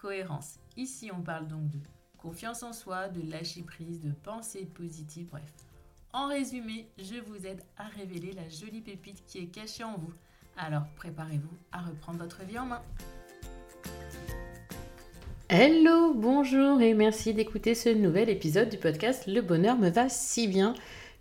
[0.00, 0.58] cohérence.
[0.76, 1.78] Ici, on parle donc de
[2.18, 5.52] confiance en soi, de lâcher prise, de pensée positive, bref.
[6.12, 10.12] En résumé, je vous aide à révéler la jolie pépite qui est cachée en vous.
[10.56, 12.82] Alors préparez-vous à reprendre votre vie en main.
[15.48, 20.48] Hello, bonjour et merci d'écouter ce nouvel épisode du podcast Le bonheur me va si
[20.48, 20.74] bien.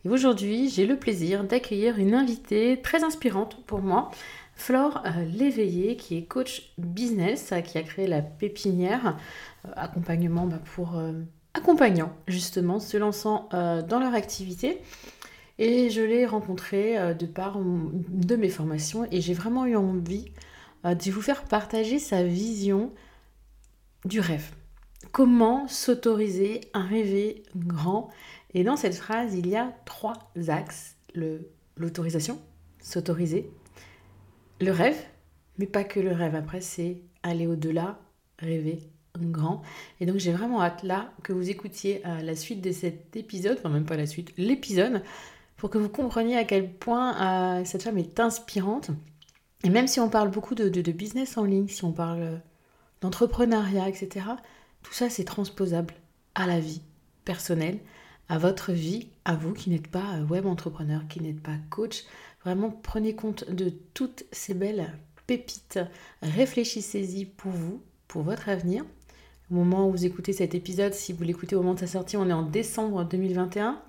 [0.06, 4.12] Et aujourd'hui, j'ai le plaisir d'accueillir une invitée très inspirante pour moi.
[4.60, 9.18] Flore euh, Léveillé, qui est coach business, euh, qui a créé la pépinière,
[9.66, 11.02] euh, accompagnement bah, pour
[11.54, 14.82] accompagnants justement se lançant dans leur activité.
[15.58, 20.32] Et je l'ai rencontrée de par de mes formations et j'ai vraiment eu envie
[20.86, 22.94] de vous faire partager sa vision
[24.06, 24.52] du rêve.
[25.12, 28.10] Comment s'autoriser à rêver grand?
[28.54, 30.96] Et dans cette phrase, il y a trois axes.
[31.76, 32.40] L'autorisation,
[32.80, 33.52] s'autoriser,
[34.60, 34.98] le rêve,
[35.58, 36.36] mais pas que le rêve.
[36.36, 38.00] Après, c'est aller au-delà,
[38.38, 39.62] rêver grand.
[40.00, 43.58] Et donc, j'ai vraiment hâte là que vous écoutiez euh, la suite de cet épisode,
[43.60, 45.04] enfin même pas la suite, l'épisode,
[45.58, 48.92] pour que vous compreniez à quel point euh, cette femme est inspirante.
[49.64, 52.38] Et même si on parle beaucoup de, de business en ligne, si on parle euh,
[53.02, 54.26] d'entrepreneuriat, etc.,
[54.84, 55.94] tout ça, c'est transposable
[56.36, 56.82] à la vie
[57.26, 57.80] personnelle,
[58.30, 62.06] à votre vie, à vous qui n'êtes pas web entrepreneur, qui n'êtes pas coach,
[62.44, 64.94] Vraiment, prenez compte de toutes ces belles
[65.28, 65.80] pépites.
[66.22, 68.86] Réfléchissez-y pour vous, pour votre avenir.
[69.52, 72.18] Au moment où vous écoutez cet épisode, si vous l'écoutez au moment de sa sortie,
[72.18, 73.82] on est en décembre 2021.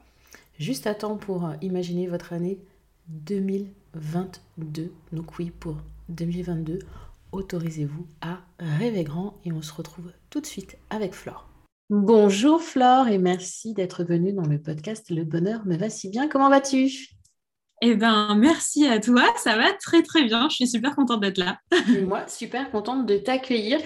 [0.58, 2.58] Juste à temps pour imaginer votre année
[3.08, 4.92] 2022.
[5.12, 5.76] Donc oui, pour
[6.08, 6.80] 2022,
[7.32, 11.48] autorisez-vous à rêver grand et on se retrouve tout de suite avec Flore.
[11.88, 16.28] Bonjour Flore et merci d'être venue dans le podcast Le bonheur me va si bien.
[16.28, 17.19] Comment vas-tu?
[17.80, 19.22] Eh bien, merci à toi.
[19.36, 20.48] Ça va très, très bien.
[20.48, 21.58] Je suis super contente d'être là.
[21.94, 23.78] Et moi, super contente de t'accueillir.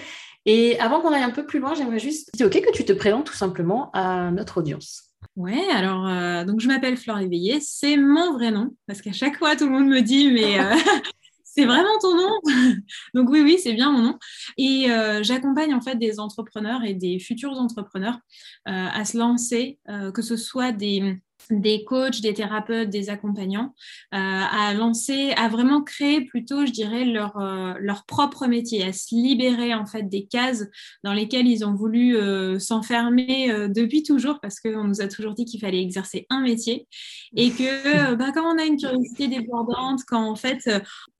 [0.45, 2.93] Et avant qu'on aille un peu plus loin, j'aimerais juste, c'est OK que tu te
[2.93, 5.15] présentes tout simplement à notre audience.
[5.35, 7.59] Ouais, alors, euh, donc je m'appelle Flore Éveillé.
[7.59, 10.59] C'est mon vrai nom, parce qu'à chaque fois, tout le monde me dit, mais.
[10.59, 10.73] Euh,
[11.43, 12.31] c'est vraiment ton nom?
[13.13, 14.19] Donc oui, oui, c'est bien mon nom.
[14.57, 18.19] Et euh, j'accompagne en fait des entrepreneurs et des futurs entrepreneurs
[18.65, 19.79] à se lancer,
[20.13, 21.17] que ce soit des,
[21.49, 23.73] des coachs, des thérapeutes, des accompagnants,
[24.13, 28.93] euh, à lancer, à vraiment créer plutôt, je dirais, leur, euh, leur propre métier, à
[28.93, 30.65] se libérer en fait des cases
[31.03, 35.45] dans lesquelles ils ont voulu euh, s'enfermer depuis toujours, parce qu'on nous a toujours dit
[35.45, 36.87] qu'il fallait exercer un métier,
[37.35, 40.69] et que bah, quand on a une curiosité débordante, quand en fait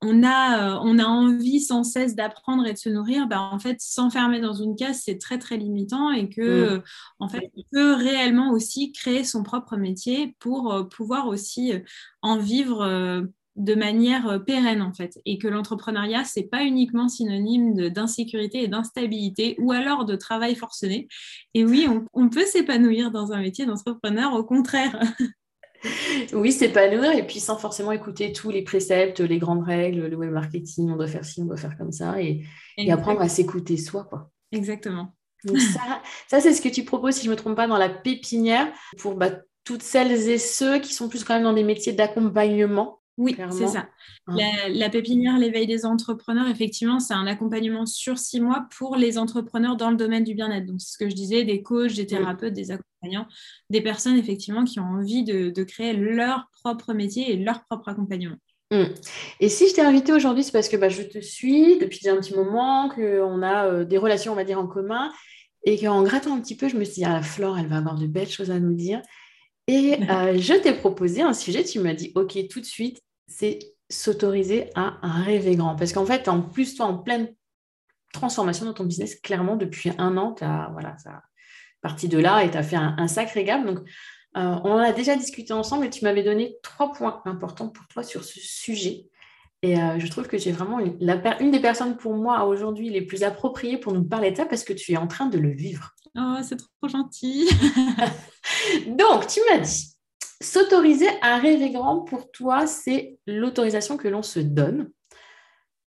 [0.01, 3.77] on a, on a envie sans cesse d'apprendre et de se nourrir, bah, en fait
[3.79, 6.83] s'enfermer dans une case, c'est très très limitant, et que mmh.
[7.19, 11.79] en fait on peut réellement aussi créer son propre métier pour euh, pouvoir aussi euh,
[12.21, 13.21] en vivre euh,
[13.55, 15.19] de manière pérenne en fait.
[15.25, 21.07] Et que l'entrepreneuriat c'est pas uniquement synonyme d'insécurité et d'instabilité ou alors de travail forcené.
[21.53, 24.99] Et oui on, peut s'épanouir dans un métier d'entrepreneur au contraire
[26.33, 30.31] oui s'épanouir et puis sans forcément écouter tous les préceptes les grandes règles le web
[30.31, 32.43] marketing on doit faire ci on doit faire comme ça et,
[32.91, 34.29] apprendre à s'écouter soi quoi.
[34.51, 35.13] Exactement.
[35.45, 37.89] Ça, ça c'est ce que tu proposes, si je ne me trompe pas, dans la
[37.89, 39.31] pépinière pour bah,
[39.63, 43.01] toutes celles et ceux qui sont plus quand même dans des métiers d'accompagnement.
[43.17, 43.87] Oui, c'est ça.
[44.27, 44.35] Hein.
[44.69, 49.77] La, pépinière, l'éveil des entrepreneurs, effectivement, c'est un accompagnement sur six mois pour les entrepreneurs
[49.77, 50.65] dans le domaine du bien-être.
[50.65, 53.27] Donc, c'est ce que je disais, des coachs, des thérapeutes, des accompagnants,
[53.69, 58.35] des personnes, effectivement, qui ont envie de, créer leur propre métier et leur propre accompagnement.
[58.71, 58.83] Mmh.
[59.39, 62.17] Et si je t'ai invité aujourd'hui, c'est parce que bah, je te suis depuis un
[62.17, 65.11] petit moment, qu'on a euh, des relations, on va dire, en commun,
[65.63, 67.95] et qu'en grattant un petit peu, je me suis dit, ah, Flore, elle va avoir
[67.95, 69.01] de belles choses à nous dire.
[69.67, 73.59] Et euh, je t'ai proposé un sujet, tu m'as dit, OK, tout de suite, c'est
[73.89, 75.75] s'autoriser à rêver grand.
[75.75, 77.33] Parce qu'en fait, en plus, toi, en pleine
[78.13, 81.21] transformation dans ton business, clairement, depuis un an, tu as, voilà, ça
[81.85, 83.63] parti de là et tu as fait un, sacré gap.
[83.63, 87.69] Donc, euh, on en a déjà discuté ensemble et tu m'avais donné trois points importants
[87.69, 89.05] pour toi sur ce sujet.
[89.61, 90.97] Et euh, je trouve que j'ai vraiment une,
[91.39, 94.63] une, des personnes pour moi aujourd'hui les plus appropriées pour nous parler de ça parce
[94.63, 95.91] que tu es en train de le vivre.
[96.17, 97.49] Oh, c'est trop gentil.
[98.87, 99.95] Donc, tu m'as dit,
[100.41, 104.91] s'autoriser à rêver grand pour toi, c'est l'autorisation que l'on se donne.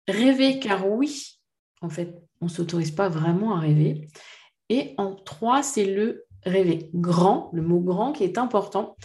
[0.09, 1.41] Rêver, car oui,
[1.81, 4.09] en fait, on ne s'autorise pas vraiment à rêver.
[4.69, 8.97] Et en trois, c'est le rêver grand, le mot grand qui est important,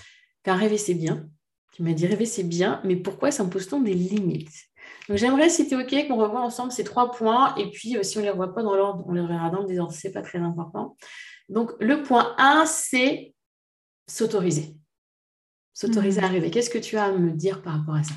[0.44, 1.28] car rêver c'est bien.
[1.74, 4.54] Tu m'as dit rêver c'est bien, mais pourquoi s'impose-t-on des limites?
[5.08, 8.04] Donc j'aimerais, si tu es OK, qu'on revoie ensemble ces trois points, et puis euh,
[8.04, 10.08] si on ne les revoit pas dans l'ordre, on les reverra dans le désordre, ce
[10.08, 10.96] n'est pas très important.
[11.50, 13.34] Donc le point 1, c'est
[14.08, 14.76] s'autoriser.
[15.74, 16.32] S'autoriser à mmh.
[16.32, 16.52] rêver.
[16.52, 18.16] Qu'est-ce que tu as à me dire par rapport à ça?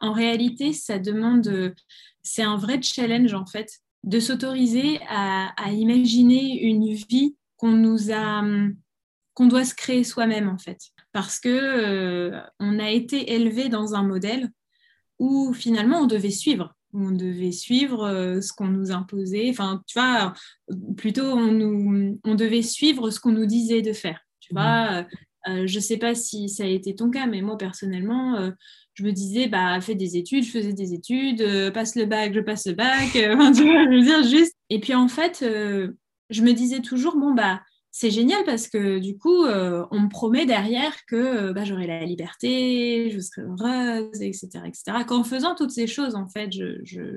[0.00, 1.74] En réalité, ça demande,
[2.22, 8.42] c'est un vrai challenge en fait, de s'autoriser à, imaginer une vie qu'on nous a,
[9.34, 10.78] qu'on doit se créer soi-même en fait,
[11.12, 14.50] parce que euh, on a été élevé dans un modèle
[15.18, 19.98] où finalement on devait suivre, on devait suivre euh, ce qu'on nous imposait, enfin tu
[19.98, 20.32] vois,
[20.96, 25.02] plutôt on nous, on devait suivre ce qu'on nous disait de faire, tu vois.
[25.02, 25.06] Mmh.
[25.46, 28.50] Euh, je ne sais pas si ça a été ton cas, mais moi personnellement,
[28.94, 32.32] je me disais, bah, fais des études, je faisais des études, euh, passe le bac,
[32.32, 34.54] je passe le bac, euh, tu vois, je veux dire, juste.
[34.70, 35.92] Et puis en fait, euh,
[36.30, 37.60] je me disais toujours, bon, bah,
[37.96, 41.86] c'est génial parce que du coup, euh, on me promet derrière que euh, bah, j'aurai
[41.86, 45.04] la liberté, je serai heureuse, etc., etc.
[45.06, 46.50] Qu'en faisant toutes ces choses, en fait,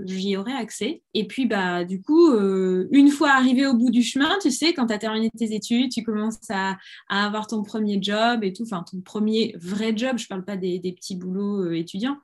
[0.06, 1.02] j'y aurai accès.
[1.16, 4.76] Et puis, bah, du coup, euh, une fois arrivé au bout du chemin, tu sais,
[4.76, 6.78] quand tu as terminé tes études, tu commences à,
[7.10, 10.58] avoir ton premier job et tout, enfin, ton premier vrai job, je ne parle pas
[10.58, 12.18] des, petits boulots étudiants.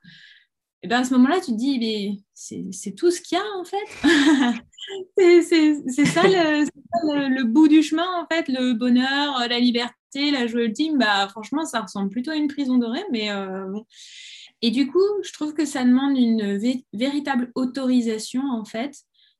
[0.84, 3.60] Et ben à ce moment-là, tu te dis, mais c'est tout ce qu'il y a
[3.60, 4.58] en fait.
[5.18, 10.98] c'est ça, le, bout du chemin, en fait, le bonheur, la liberté, la joie ultime.
[10.98, 13.86] Bah, franchement, ça ressemble plutôt à une prison dorée, mais euh, bon.
[14.62, 16.58] Et du coup, je trouve que ça demande une
[16.94, 18.96] véritable autorisation, en fait,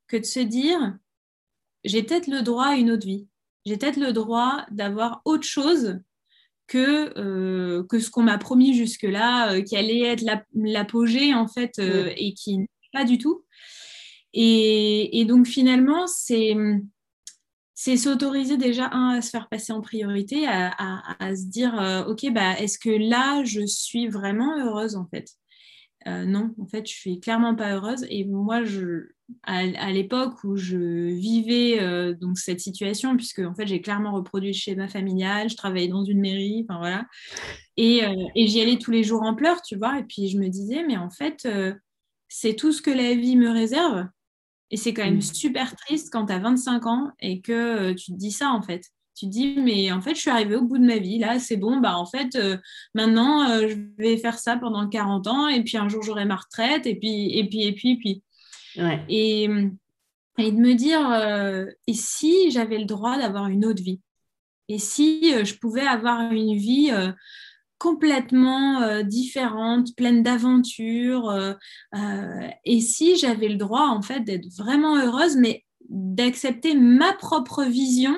[0.06, 0.96] que de se dire,
[1.84, 3.26] j'ai peut-être le droit à une autre vie.
[3.64, 5.98] J'ai peut-être le droit d'avoir autre chose
[6.66, 10.24] que, euh, que ce qu'on m'a promis jusque-là, euh, qui allait être
[10.54, 13.44] l'apogée, en fait, et qui n'est pas du tout.
[14.34, 16.56] Et, donc finalement, c'est
[17.96, 22.58] s'autoriser déjà un à se faire passer en priorité, à, se dire euh, ok bah
[22.58, 25.30] est-ce que là je suis vraiment heureuse en fait?
[26.08, 28.04] Euh, Non, en fait je suis clairement pas heureuse.
[28.10, 29.08] Et moi je
[29.44, 34.50] à, l'époque où je vivais euh, donc cette situation puisque en fait j'ai clairement reproduit
[34.50, 37.06] le schéma familial, je travaillais dans une mairie, enfin voilà.
[37.76, 38.02] Et
[38.36, 39.98] j'y allais tous les jours en pleurs tu vois.
[40.00, 41.48] Et puis je me disais mais en fait
[42.28, 44.08] c'est tout ce que la vie me réserve
[44.74, 45.22] et c'est quand même mm.
[45.22, 48.60] super triste quand tu as 25 ans et que euh, tu te dis ça en
[48.60, 48.82] fait.
[49.16, 51.20] Tu te dis, mais en fait, je suis arrivée au bout de ma vie.
[51.20, 51.76] Là, c'est bon.
[51.76, 52.56] Bah, en fait, euh,
[52.92, 55.46] maintenant, euh, je vais faire ça pendant 40 ans.
[55.46, 56.84] Et puis, un jour, j'aurai ma retraite.
[56.86, 58.22] Et puis, et puis, et puis, et puis.
[59.08, 59.44] Et,
[60.38, 61.08] et, de me dire,
[61.86, 64.00] et si j'avais le droit d'avoir une autre vie?
[64.68, 66.90] Et si je pouvais avoir une vie
[67.84, 71.28] complètement euh, différente, pleine d'aventures.
[71.28, 71.52] Euh,
[71.94, 77.64] euh, et si j'avais le droit, en fait, d'être vraiment heureuse, mais d'accepter ma propre
[77.64, 78.16] vision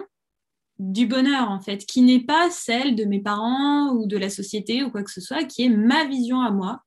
[0.79, 4.85] du bonheur, en fait, qui n'est pas celle de mes parents ou de la société
[4.85, 6.83] ou quoi que ce soit, qui est ma vision à moi.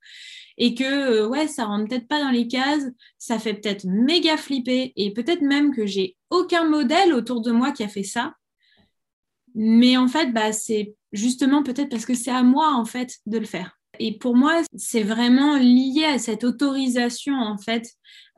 [0.58, 2.86] Et que, ouais, ça rentre peut-être pas dans les cases,
[3.18, 7.74] ça fait peut-être méga flipper, et peut-être même que j'ai aucun modèle autour de moi
[7.74, 8.36] qui a fait ça.
[9.56, 13.38] Mais en fait, bah, c'est justement peut-être parce que c'est à moi en fait de
[13.38, 13.80] le faire.
[14.00, 17.86] Et pour moi, c'est vraiment lié à cette autorisation en fait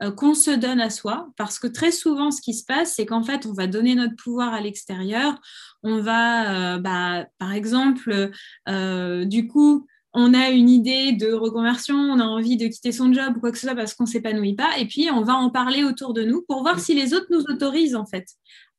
[0.02, 3.06] euh, qu'on se donne à soi, parce que très souvent, ce qui se passe, c'est
[3.06, 5.40] qu'en fait, on va donner notre pouvoir à l'extérieur.
[5.84, 8.30] On va, euh, bah, par exemple,
[8.68, 13.12] euh, du coup, on a une idée de reconversion, on a envie de quitter son
[13.12, 15.36] job ou quoi que ce soit parce qu'on ne s'épanouit pas, et puis on va
[15.36, 18.26] en parler autour de nous pour voir si les autres nous autorisent en fait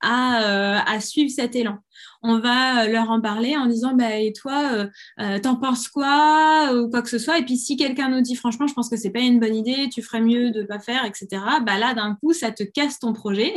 [0.03, 1.79] à, à suivre cet élan
[2.23, 4.87] on va leur en parler en disant bah, et toi, euh,
[5.19, 7.37] euh, t'en penses quoi ou quoi que ce soit?
[7.37, 9.89] Et puis si quelqu'un nous dit franchement, je pense que c'est pas une bonne idée,
[9.93, 11.27] tu ferais mieux de pas faire, etc.
[11.65, 13.53] Bah là, d'un coup, ça te casse ton projet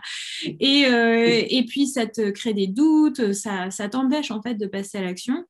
[0.60, 4.66] et, euh, et puis ça te crée des doutes, ça, ça t'empêche en fait de
[4.66, 5.44] passer à l'action.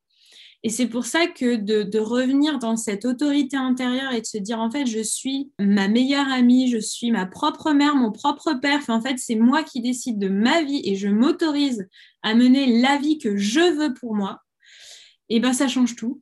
[0.67, 4.59] Et c'est pour ça que de, revenir dans cette autorité intérieure et de se dire,
[4.59, 8.81] en fait, je suis ma meilleure amie, je suis ma propre mère, mon propre père.
[8.89, 11.87] en fait, c'est moi qui décide de ma vie et je m'autorise
[12.25, 14.41] à mener la vie que je veux pour moi.
[15.29, 16.21] Et ben, ça change tout.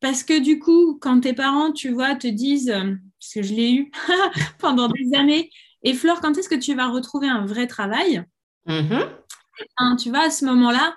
[0.00, 3.52] Parce que du coup, quand tes parents, tu vois, te disent, euh, parce que je
[3.52, 3.90] l'ai eu
[4.58, 5.50] pendant des années,
[5.82, 8.24] et Flore, quand est-ce que tu vas retrouver un vrai travail?
[8.66, 10.02] Mm-hmm.
[10.02, 10.96] Tu vois, à ce moment-là,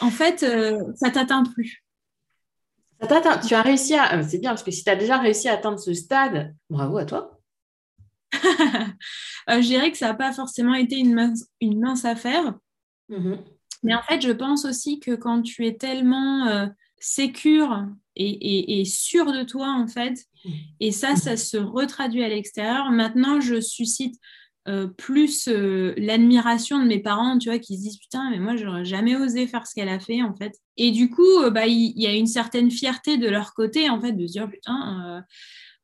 [0.00, 1.84] en fait, euh, ça t'atteint plus
[3.08, 4.18] tu as réussi à.
[4.18, 6.98] Euh, c'est bien, parce que si tu as déjà réussi à atteindre ce stade, bravo
[6.98, 7.40] à toi.
[9.48, 12.54] Euh, je dirais que ça n'a pas forcément été une mince, une mince affaire.
[13.08, 13.38] Mm-hmm.
[13.82, 16.66] Mais en fait, je pense aussi que quand tu es tellement euh,
[17.00, 20.50] sécure et, et, sûr de toi, en fait, mm.
[20.80, 22.90] et ça, ça se retraduit à l'extérieur.
[22.90, 24.20] Maintenant, je suscite
[24.68, 28.56] euh, plus euh, l'admiration de mes parents, tu vois, qui se disent putain, mais moi,
[28.56, 30.52] j'aurais jamais osé faire ce qu'elle a fait, en fait.
[30.76, 34.00] Et du coup, euh, bah, il y, a une certaine fierté de leur côté, en
[34.00, 35.24] fait, de se dire putain.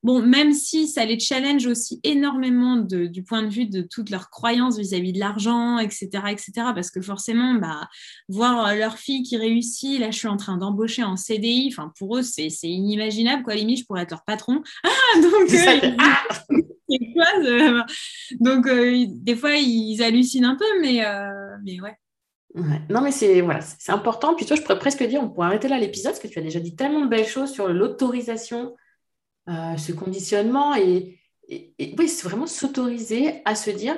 [0.03, 4.31] Bon, même si ça les challenge aussi énormément du point de vue de toutes leurs
[4.31, 7.89] croyances vis-à-vis de l'argent, etc., etc., parce que forcément, bah,
[8.29, 12.19] voir leur fille qui réussit, là, je suis en train d'embaucher en CDI, enfin, pour
[12.19, 14.63] eux, c'est inimaginable, quoi, limite, je pourrais être leur patron.
[14.85, 16.66] Ah, donc,
[18.41, 21.97] Donc, euh, des fois, ils hallucinent un peu, mais, euh, mais ouais.
[22.89, 24.35] Non, mais c'est voilà, c'est important.
[24.35, 26.43] Puis toi, je pourrais presque dire, on pourrait arrêter là l'épisode, parce que tu as
[26.43, 28.75] déjà dit tellement de belles choses sur l'autorisation,
[29.49, 30.75] euh, ce conditionnement.
[30.75, 31.21] Et,
[31.51, 33.97] oui, c'est vraiment s'autoriser à se dire,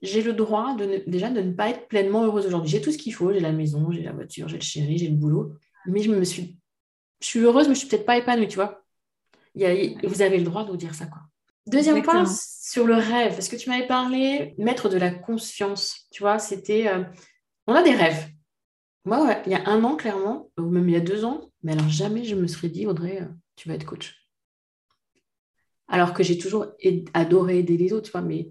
[0.00, 2.70] j'ai le droit de déjà de ne pas être pleinement heureuse aujourd'hui.
[2.70, 5.08] J'ai tout ce qu'il faut, j'ai la maison, j'ai la voiture, j'ai le chéri, j'ai
[5.08, 5.54] le boulot.
[5.86, 6.56] Mais je me suis,
[7.20, 8.84] je suis heureuse, mais je suis peut-être pas épanouie, tu vois.
[9.56, 11.27] Il y a, vous avez le droit de vous dire ça, quoi.
[11.68, 16.22] Deuxième point sur le rêve, parce que tu m'avais parlé, mettre de la conscience, tu
[16.22, 17.04] vois, c'était, euh,
[17.66, 18.28] on a des rêves.
[19.04, 21.72] Moi, il y a un an, clairement, ou même il y a deux ans, mais
[21.72, 24.14] alors jamais je me serais dit, Audrey, euh, tu vas être coach.
[25.88, 26.66] Alors que j'ai toujours
[27.14, 28.50] adoré aider les autres, tu vois, mais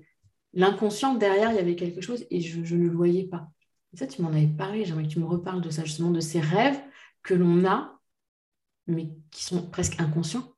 [0.54, 3.48] l'inconscient derrière, il y avait quelque chose et je, ne le voyais pas.
[3.94, 6.40] ça, tu m'en avais parlé, j'aimerais que tu me reparles de ça, justement, de ces
[6.40, 6.82] rêves
[7.22, 8.00] que l'on a,
[8.88, 10.57] mais qui sont presque inconscients.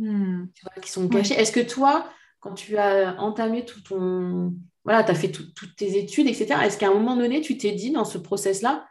[0.00, 0.46] Hmm.
[0.80, 1.34] qui sont cachés.
[1.34, 2.08] Est-ce que toi,
[2.40, 4.54] quand tu as entamé tout ton.
[4.84, 7.72] Voilà, tu as fait toutes tes études, etc., est-ce qu'à un moment donné, tu t'es
[7.72, 8.88] dit dans ce process-là,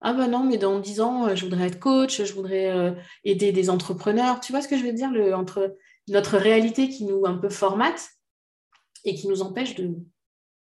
[0.00, 2.92] ah ben non, mais dans 10 ans, je voudrais être coach, je voudrais euh,
[3.24, 4.40] aider des entrepreneurs.
[4.40, 5.76] Tu vois ce que je veux dire le, entre
[6.08, 8.08] notre réalité qui nous un peu formate
[9.04, 9.94] et qui nous empêche de,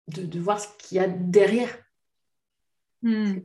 [0.07, 1.69] de, voir ce qu'il y a derrière.
[3.03, 3.35] Hmm.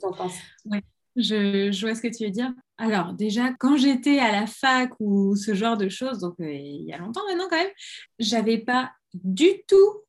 [0.65, 0.79] Oui,
[1.17, 2.53] je, vois ce que tu veux dire.
[2.77, 6.85] Alors déjà, quand j'étais à la fac ou ce genre de choses, donc euh, il
[6.85, 7.71] y a longtemps maintenant quand même,
[8.19, 10.03] j'avais pas du tout,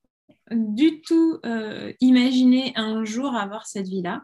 [0.52, 4.24] du tout euh, imaginé un jour avoir cette vie-là.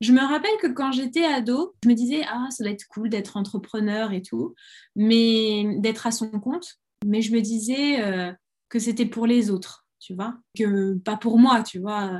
[0.00, 3.08] Je me rappelle que quand j'étais ado, je me disais ah ça doit être cool
[3.08, 4.54] d'être entrepreneur et tout,
[4.94, 6.76] mais d'être à son compte.
[7.04, 8.32] Mais je me disais euh,
[8.68, 12.18] que c'était pour les autres tu vois, que pas pour moi, tu vois.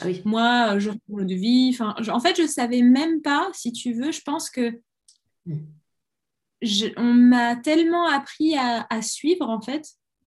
[0.00, 1.70] Ah moi, je de vie.
[1.72, 4.80] Enfin, en fait, je savais même pas, si tu veux, je pense que
[6.96, 9.88] on m'a tellement appris à, suivre, en fait,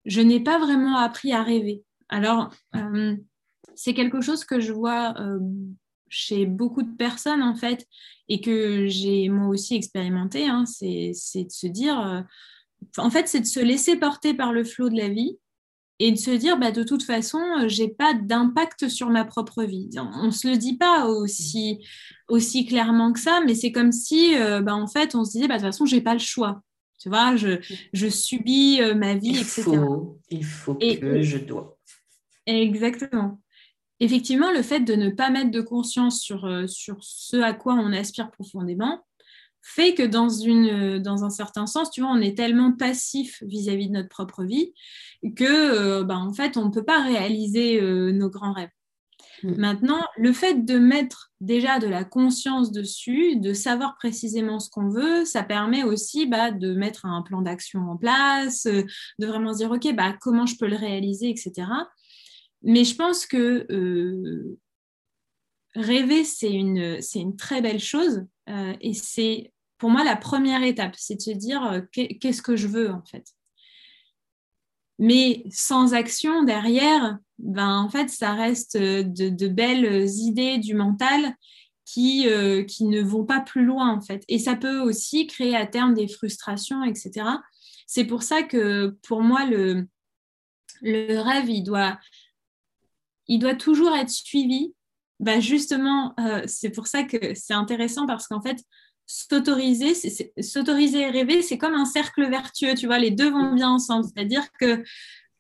[0.04, 1.82] je n'ai pas vraiment appris à rêver.
[2.10, 3.16] Alors, euh,
[3.76, 5.40] c'est quelque chose que je vois euh,
[6.10, 7.88] chez beaucoup de personnes, en fait,
[8.28, 12.22] et que j'ai moi aussi expérimenté, hein, c'est de se dire, euh,
[12.98, 15.38] en fait, c'est de se laisser porter par le flot de la vie
[16.02, 19.64] et de se dire bah, de toute façon euh, j'ai pas d'impact sur ma propre
[19.64, 19.88] vie.
[19.98, 21.86] On, ne se le dit pas aussi
[22.28, 25.48] aussi clairement que ça mais c'est comme si euh, bah, en fait on se disait
[25.48, 26.64] bah, de toute façon j'ai pas le choix.
[27.00, 27.60] Tu vois je,
[27.94, 31.78] je subis euh, ma vie il etc faut, il faut que je dois.
[32.48, 33.40] Exactement.
[34.00, 37.94] Effectivement le fait de ne pas mettre de conscience sur sur ce à quoi on
[37.94, 39.04] aspire profondément
[39.62, 43.88] fait que dans, une, dans un certain sens, tu vois, on est tellement passif vis-à-vis
[43.88, 44.74] de notre propre vie
[45.36, 48.70] que, euh, bah, en fait, on ne peut pas réaliser euh, nos grands rêves.
[49.44, 49.56] Mm.
[49.58, 54.90] Maintenant, le fait de mettre déjà de la conscience dessus, de savoir précisément ce qu'on
[54.90, 58.84] veut, ça permet aussi bah, de mettre un plan d'action en place, euh,
[59.20, 61.68] de vraiment se dire, OK, bah, comment je peux le réaliser, etc.
[62.64, 63.66] Mais je pense que
[65.76, 68.26] rêver, c'est une, une très belle chose.
[68.82, 72.92] Et c'est pour moi la première étape, c'est de se dire qu'est-ce que je veux
[72.92, 73.26] en fait?
[75.00, 81.36] Mais sans action derrière, ben, en fait, ça reste de, belles idées du mental
[81.86, 84.24] qui, ne vont pas plus loin en fait.
[84.28, 87.26] Et ça peut aussi créer à terme des frustrations, etc.
[87.88, 89.88] C'est pour ça que pour moi, le,
[90.82, 92.00] le rêve, il doit,
[93.28, 94.76] il doit toujours être suivi
[95.22, 98.58] bah justement, euh, c'est pour ça que c'est intéressant parce qu'en fait,
[99.06, 99.94] s'autoriser,
[100.42, 104.06] s'autoriser et rêver, c'est comme un cercle vertueux, tu vois, les deux vont bien ensemble.
[104.06, 104.84] C'est-à-dire que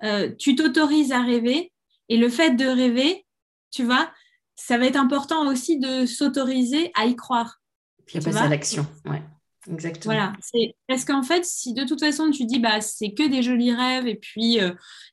[0.03, 1.73] euh, tu t'autorises à rêver
[2.09, 3.25] et le fait de rêver,
[3.71, 4.11] tu vois,
[4.55, 7.59] ça va être important aussi de s'autoriser à y croire.
[8.05, 9.23] Puis à passer à l'action, ouais.
[9.70, 10.13] Exactement.
[10.13, 13.44] Voilà, c'est parce qu'en fait, si de toute façon tu dis bah c'est que des
[13.44, 14.72] jolis rêves et puis euh,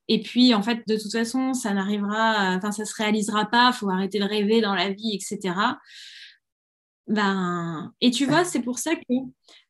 [0.09, 3.91] et puis en fait de toute façon ça n'arrivera, enfin ça se réalisera pas, faut
[3.91, 5.55] arrêter de rêver dans la vie, etc.
[7.09, 9.15] Ben et tu vois, c'est pour ça que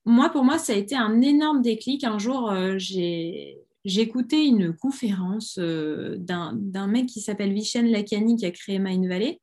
[0.05, 2.05] moi pour moi ça a été un énorme déclic.
[2.05, 8.47] Un jour euh, j'ai écouté une conférence euh, d'un mec qui s'appelle Vishen Lakani qui
[8.47, 9.41] a créé Mind Valley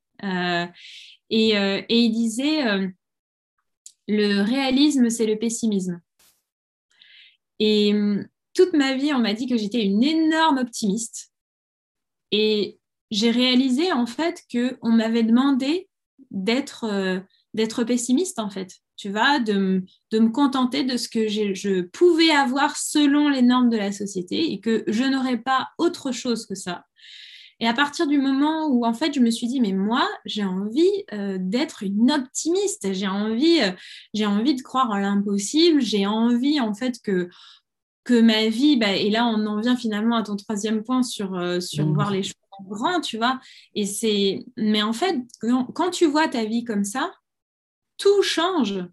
[1.29, 2.63] et, et il disait
[4.07, 6.01] le réalisme, c'est le pessimisme.
[7.59, 11.31] Et hum, toute ma vie, on m'a dit que j'étais une énorme optimiste.
[12.31, 12.79] Et
[13.11, 15.89] j'ai réalisé en fait qu'on m'avait demandé
[16.31, 18.71] d'être euh, pessimiste en fait.
[18.97, 23.69] Tu vois, de, de me contenter de ce que je pouvais avoir selon les normes
[23.69, 26.85] de la société et que je n'aurais pas autre chose que ça.
[27.59, 30.43] Et à partir du moment où en fait je me suis dit mais moi j'ai
[30.43, 33.71] envie euh, d'être une optimiste, j'ai envie euh,
[34.13, 37.29] j'ai envie de croire à l'impossible, j'ai envie en fait que
[38.03, 41.35] que ma vie bah, et là on en vient finalement à ton troisième point sur
[41.35, 43.39] euh, sur voir les choses en grand, tu vois.
[43.73, 47.13] Et c'est mais en fait quand, tu vois ta vie comme ça,
[47.97, 48.83] tout change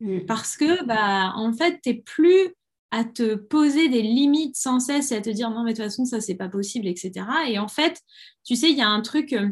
[0.00, 0.20] mm.
[0.26, 2.54] parce que bah en fait tu plus
[2.90, 5.86] à te poser des limites sans cesse et à te dire non mais de toute
[5.86, 8.00] façon ça c'est pas possible etc et en fait
[8.44, 9.48] tu sais il y a un truc euh,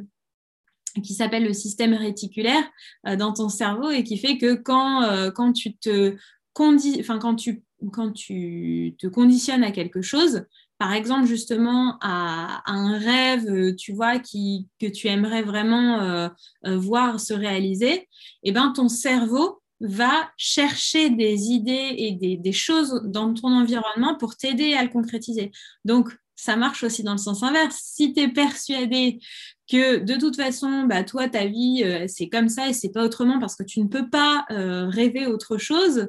[1.02, 2.64] qui s'appelle le système réticulaire
[3.06, 6.16] euh, dans ton cerveau et qui fait que quand, euh, quand tu te
[6.54, 7.04] conditionnes
[9.64, 10.44] à quelque chose
[10.78, 16.30] par exemple justement à, un rêve tu vois qui, que tu aimerais vraiment
[16.64, 18.08] voir se réaliser et
[18.44, 24.36] eh ben ton cerveau va chercher des idées et des, choses dans ton environnement pour
[24.36, 25.52] t'aider à le concrétiser.
[25.84, 27.80] Donc, ça marche aussi dans le sens inverse.
[27.82, 29.20] Si tu es persuadé
[29.70, 33.04] que de toute façon, bah, toi, ta vie, euh, c'est comme ça et c'est pas
[33.04, 36.08] autrement parce que tu ne peux pas euh, rêver autre chose,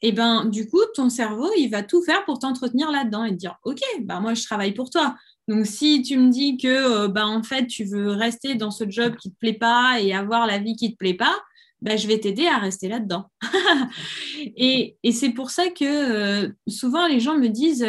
[0.00, 3.30] et eh ben du coup, ton cerveau, il va tout faire pour t'entretenir là-dedans et
[3.30, 5.16] te dire, OK, bah, moi, je travaille pour toi.
[5.48, 8.88] Donc, si tu me dis que, euh, bah, en fait, tu veux rester dans ce
[8.88, 11.36] job qui ne te plaît pas et avoir la vie qui ne te plaît pas,
[11.80, 13.26] bah, je vais t'aider à rester là-dedans.
[14.56, 17.86] et, c'est pour ça que euh, souvent les gens me disent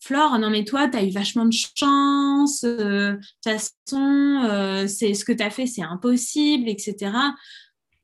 [0.00, 4.86] Flore, non mais toi, tu as eu vachement de chance, euh, de toute façon, euh,
[4.86, 7.12] c'est, ce que tu as fait, c'est impossible, etc.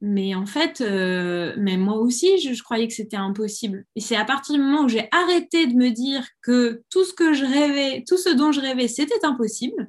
[0.00, 3.84] Mais en fait, mais moi aussi, je, je croyais que c'était impossible.
[3.96, 7.12] Et c'est à partir du moment où j'ai arrêté de me dire que tout ce
[7.12, 9.88] que je rêvais, tout ce dont je rêvais, c'était impossible,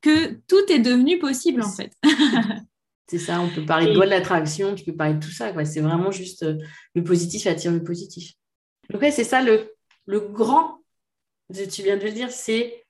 [0.00, 1.92] que tout est devenu possible en fait.
[3.06, 5.52] C'est ça, on peut parler de loi de l'attraction, tu peux parler de tout ça.
[5.64, 6.56] C'est vraiment juste euh,
[6.94, 8.32] le positif attire le positif.
[8.90, 9.70] Donc, ouais, c'est ça le,
[10.06, 10.78] le grand,
[11.52, 12.86] tu viens de le dire, c'est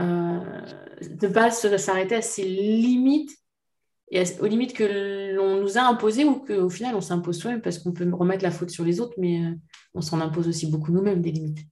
[0.00, 0.40] euh,
[1.00, 3.36] de ne pas s'arrêter à ces limites
[4.10, 7.78] et aux limites que l'on nous a imposées ou qu'au final on s'impose soi-même parce
[7.78, 9.54] qu'on peut remettre la faute sur les autres, mais euh,
[9.94, 11.66] on s'en impose aussi beaucoup nous-mêmes des limites.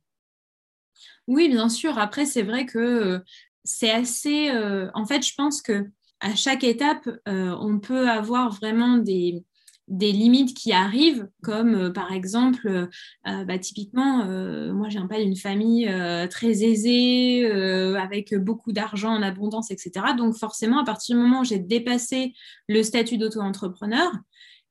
[1.28, 1.98] Oui, bien sûr.
[1.98, 3.22] Après, c'est vrai que
[3.62, 4.50] c'est assez.
[4.94, 5.86] en fait, je pense que
[6.20, 9.42] à chaque étape, euh, on peut avoir vraiment des,
[9.88, 14.24] limites qui arrivent, comme euh, par exemple, euh, bah, typiquement,
[14.72, 15.90] moi j'ai un pas d'une famille
[16.30, 17.50] très aisée,
[17.96, 20.14] avec beaucoup d'argent en abondance, etc.
[20.16, 22.34] Donc forcément, à partir du moment où j'ai dépassé
[22.68, 24.12] le statut d'auto-entrepreneur,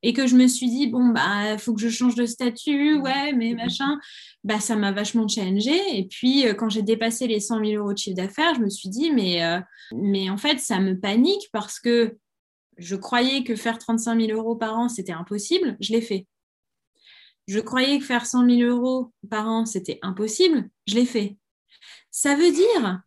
[0.01, 3.33] et que je me suis dit bon bah faut que je change de statut ouais
[3.33, 3.99] mais machin.
[4.43, 7.93] Bah ça m'a vachement challengé et puis euh, quand j'ai dépassé les 100 000 euros
[7.93, 9.59] de chiffre d'affaires je me suis dit mais euh,
[9.93, 12.17] mais en fait ça me panique parce que
[12.77, 15.77] je croyais que faire 35 000 euros par an c'était impossible.
[15.81, 16.27] Je l'ai fait.
[17.47, 20.69] Je croyais que faire 100 000 euros par an c'était impossible.
[20.87, 21.37] Je l'ai fait.
[22.11, 23.01] Ça veut dire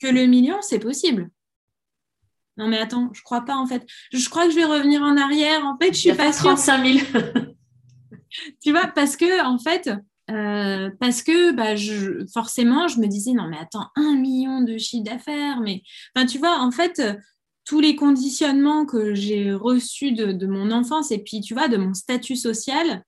[0.00, 1.30] que le million c'est possible
[2.56, 3.86] non, mais attends, je crois pas en fait.
[4.12, 5.64] Je crois que je vais revenir en arrière.
[5.64, 6.54] En fait, je suis pas sûre.
[6.54, 7.06] 35 000.
[8.62, 9.90] tu vois, parce que en fait,
[10.30, 14.78] euh, parce que bah, je, forcément, je me disais non, mais attends, un million de
[14.78, 15.82] chiffre d'affaires, mais
[16.14, 17.02] enfin, tu vois, en fait,
[17.64, 21.76] tous les conditionnements que j'ai reçus de, de, mon enfance et puis, tu vois, de
[21.76, 23.02] mon statut social,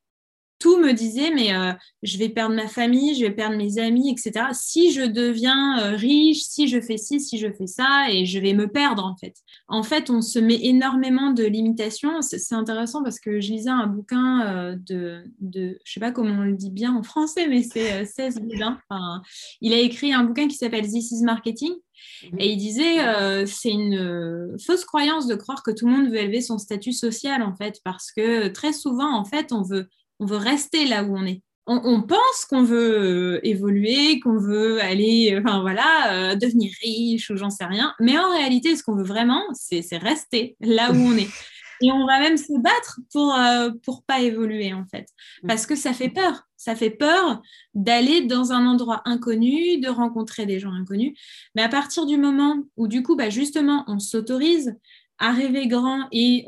[0.64, 4.10] tout me disait, mais euh, je vais perdre ma famille, je vais perdre mes amis,
[4.10, 4.46] etc.
[4.52, 8.38] Si je deviens euh, riche, si je fais ci, si je fais ça, et je
[8.38, 9.34] vais me perdre en fait.
[9.68, 12.22] En fait, on se met énormément de limitations.
[12.22, 16.40] C'est intéressant parce que je lisais un bouquin euh, de, de, je sais pas comment
[16.40, 19.20] on le dit bien en français, mais c'est 16 enfin,
[19.60, 21.74] il a écrit un bouquin qui s'appelle This is Marketing.
[22.22, 22.40] Mhm.
[22.40, 26.40] Et il disait, c'est une fausse croyance de croire que tout le monde veut élever
[26.40, 29.88] son statut social, en fait, parce que très souvent, en fait, on veut
[30.24, 31.42] on veut rester là où on est.
[31.66, 37.30] On, pense qu'on veut euh, évoluer, qu'on veut aller, euh, enfin voilà, euh, devenir riche
[37.30, 37.94] ou j'en sais rien.
[38.00, 41.28] Mais en réalité, ce qu'on veut vraiment, c'est rester là où on est.
[41.80, 43.36] Et on va même se battre pour
[43.82, 45.06] pour pas évoluer en fait,
[45.42, 45.48] mm.
[45.48, 46.46] parce que ça fait peur.
[46.56, 47.42] Ça fait peur
[47.74, 51.18] d'aller dans un endroit inconnu, de rencontrer des gens inconnus.
[51.54, 54.76] Mais à partir du moment où du coup, bah, justement, on s'autorise
[55.18, 56.46] à rêver grand et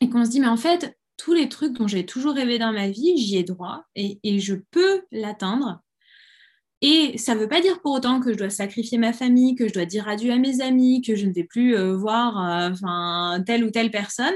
[0.00, 2.72] et qu'on se dit mais en fait tous les trucs dont j'ai toujours rêvé dans
[2.72, 5.80] ma vie, j'y ai droit et, je peux l'atteindre.
[6.82, 9.66] Et ça ne veut pas dire pour autant que je dois sacrifier ma famille, que
[9.66, 13.38] je dois dire adieu à mes amis, que je ne vais plus euh, voir euh,
[13.46, 14.34] telle ou telle personne.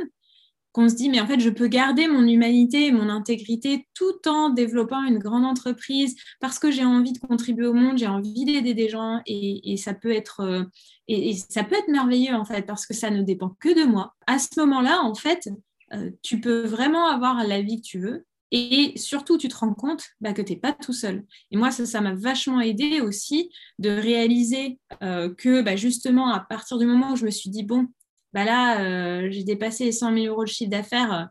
[0.72, 4.26] qu'on se dit, mais en fait, je peux garder mon humanité et mon intégrité tout
[4.26, 8.44] en développant une grande entreprise parce que j'ai envie de contribuer au monde, j'ai envie
[8.44, 10.64] d'aider des gens et, ça peut être euh,
[11.08, 14.14] et, ça peut être merveilleux en fait parce que ça ne dépend que de moi.
[14.26, 15.50] À ce moment-là, en fait,
[15.94, 18.26] euh, tu peux vraiment avoir la vie que tu veux.
[18.52, 21.24] Et surtout, tu te rends compte bah, que tu n'es pas tout seul.
[21.52, 26.78] Et moi, ça m'a vachement aidé aussi de réaliser euh, que bah, justement, à partir
[26.78, 27.86] du moment où je me suis dit, bon,
[28.32, 31.28] bah là, euh, j'ai dépassé les 100 000 euros de chiffre d'affaires.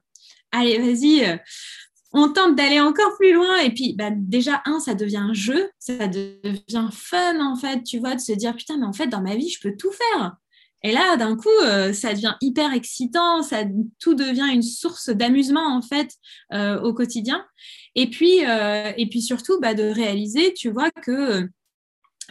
[0.52, 1.39] Allez, vas-y,
[2.13, 3.60] on tente d'aller encore plus loin.
[3.60, 8.00] Et puis, bah, déjà, un, ça devient un jeu, ça devient fun, en fait, tu
[8.00, 10.38] vois, de se dire, putain, mais en fait, dans ma vie, je peux tout faire.
[10.84, 11.50] Et là, d'un coup,
[11.94, 13.63] ça devient hyper excitant, ça,
[14.00, 16.13] tout devient une source d'amusement, en fait,
[16.54, 17.46] au quotidien.
[17.96, 21.50] Et puis, et puis surtout, bah, de réaliser, tu vois, que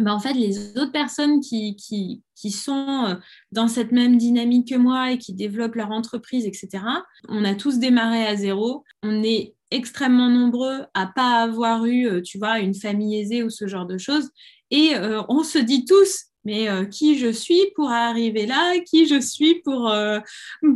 [0.01, 3.15] bah, en fait, les autres personnes qui, qui, qui, sont euh,
[3.51, 6.85] dans cette même dynamique que moi et qui développent leur entreprise, etc.,
[7.29, 8.85] on a tous démarré à zéro.
[9.03, 13.51] On est extrêmement nombreux à pas avoir eu, euh, tu vois, une famille aisée ou
[13.51, 14.31] ce genre de choses.
[14.71, 19.21] Et euh, on se dit tous, mais qui je suis pour arriver là, qui je
[19.21, 19.93] suis pour,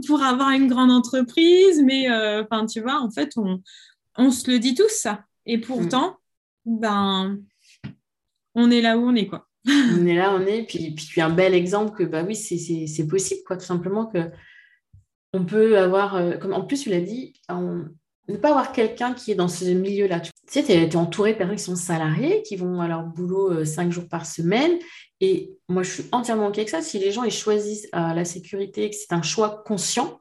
[0.06, 1.82] pour avoir une grande entreprise?
[1.82, 3.60] Mais enfin, tu vois, en fait, on,
[4.16, 5.24] on se le dit tous ça.
[5.46, 6.16] Et pourtant,
[6.64, 7.38] ben,
[8.54, 9.48] on est là où on est, quoi.
[9.66, 10.64] on est là, on est.
[10.64, 14.30] Puis, puis, un bel exemple que, bah oui, c'est possible, quoi, tout simplement que
[15.32, 19.32] on peut avoir, euh, comme en plus tu l'as dit, ne pas avoir quelqu'un qui
[19.32, 20.20] est dans ce milieu-là.
[20.46, 23.52] Tu sais, tu es, entouré de personnes qui sont salariés, qui vont à leur boulot
[23.52, 24.78] euh, cinq jours par semaine.
[25.20, 26.82] Et moi, je suis entièrement OK avec ça.
[26.82, 30.20] Si les gens ils choisissent euh, la sécurité, que c'est un choix conscient,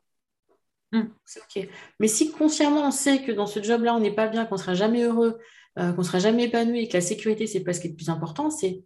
[0.91, 1.01] mm.
[1.25, 1.69] c'est OK.
[1.99, 4.60] Mais si consciemment on sait que dans ce job-là, on n'est pas bien, qu'on ne
[4.60, 5.39] sera jamais heureux,
[5.79, 7.91] euh, qu'on ne sera jamais épanoui et que la sécurité, c'est pas ce qui est
[7.91, 8.84] le plus important, c'est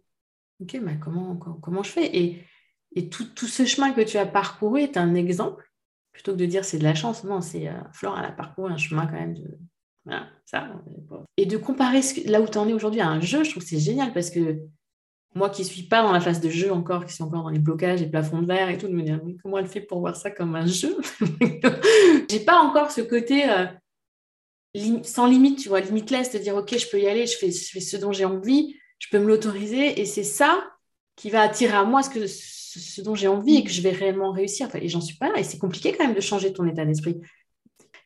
[0.60, 2.16] OK, mais comment, comment je fais?
[2.16, 2.44] Et,
[2.94, 5.70] et tout, tout, ce chemin que tu as parcouru est un exemple,
[6.12, 7.24] plutôt que de dire c'est de la chance.
[7.24, 9.58] Non, c'est euh, Flore, elle a parcouru un chemin quand même de.
[10.06, 10.68] Voilà, ça.
[11.36, 13.68] Et de comparer là où tu en es aujourd'hui à un jeu, je trouve que
[13.68, 14.60] c'est génial parce que
[15.34, 17.50] moi qui ne suis pas dans la phase de jeu encore, qui suis encore dans
[17.50, 20.00] les blocages, les plafonds de verre et tout, de me dire comment elle fait pour
[20.00, 20.96] voir ça comme un jeu?
[22.30, 23.50] J'ai pas encore ce côté.
[23.50, 23.66] Euh,
[25.02, 27.96] sans limite, tu vois, limitless, de dire, OK, je peux y aller, je fais, ce
[27.96, 30.64] dont j'ai envie, je peux me l'autoriser, et c'est ça
[31.16, 33.90] qui va attirer à moi ce, que, ce, dont j'ai envie et que je vais
[33.90, 34.68] réellement réussir.
[34.74, 37.16] et j'en suis pas là, et c'est compliqué quand même de changer ton état d'esprit.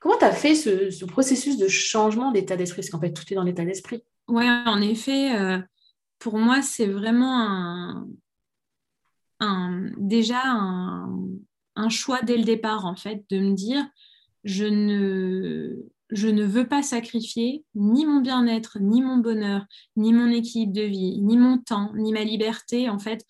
[0.00, 2.80] Comment tu as fait ce, processus de changement d'état d'esprit?
[2.80, 4.02] Parce qu'en fait, tout est dans l'état d'esprit.
[4.28, 5.58] Oui, en effet, euh,
[6.18, 8.06] pour moi, c'est vraiment
[9.40, 13.84] un, déjà un, choix dès le départ, en fait, de me dire,
[14.44, 15.76] je ne,
[16.10, 20.82] je ne veux pas sacrifier ni mon bien-être, ni mon bonheur, ni mon équilibre de
[20.82, 23.26] vie, ni mon temps, ni ma liberté, en fait,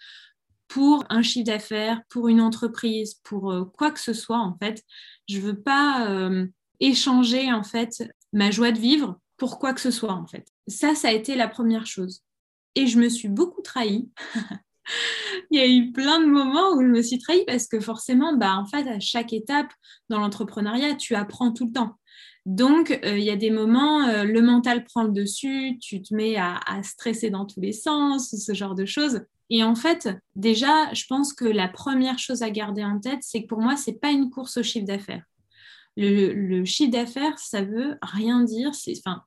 [0.68, 4.84] pour un chiffre d'affaires, pour une entreprise, pour euh, quoi que ce soit, en fait.
[5.28, 6.46] Je ne veux pas euh,
[6.80, 10.46] échanger, en fait, ma joie de vivre pour quoi que ce soit, en fait.
[10.66, 12.22] Ça, ça a été la première chose.
[12.74, 14.08] Et je me suis beaucoup trahie.
[15.50, 18.36] il y a eu plein de moments où je me suis trahie parce que forcément,
[18.36, 19.72] bah, en fait, à chaque étape
[20.08, 21.96] dans l'entrepreneuriat, tu apprends tout le temps.
[22.46, 26.14] Donc, euh, il y a des moments, euh, le mental prend le dessus, tu te
[26.14, 29.22] mets à, stresser dans tous les sens, ce genre de choses.
[29.50, 33.42] Et en fait, déjà, je pense que la première chose à garder en tête, c'est
[33.42, 35.24] que pour moi, ce n'est pas une course au chiffre d'affaires.
[35.96, 38.74] Le, chiffre d'affaires, ça veut rien dire.
[38.74, 39.22] C'est, enfin,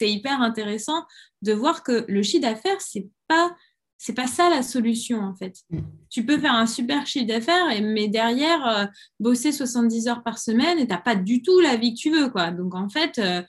[0.00, 1.04] hyper intéressant
[1.42, 3.54] de voir que le chiffre d'affaires, c'est pas
[4.02, 5.58] c'est pas ça la solution en fait.
[5.68, 5.80] Mm.
[6.08, 8.86] Tu peux faire un super chiffre d'affaires, mais derrière, euh,
[9.20, 12.10] bosser 70 heures par semaine et tu n'as pas du tout la vie que tu
[12.10, 12.30] veux.
[12.30, 12.50] Quoi.
[12.50, 13.42] Donc en fait, euh,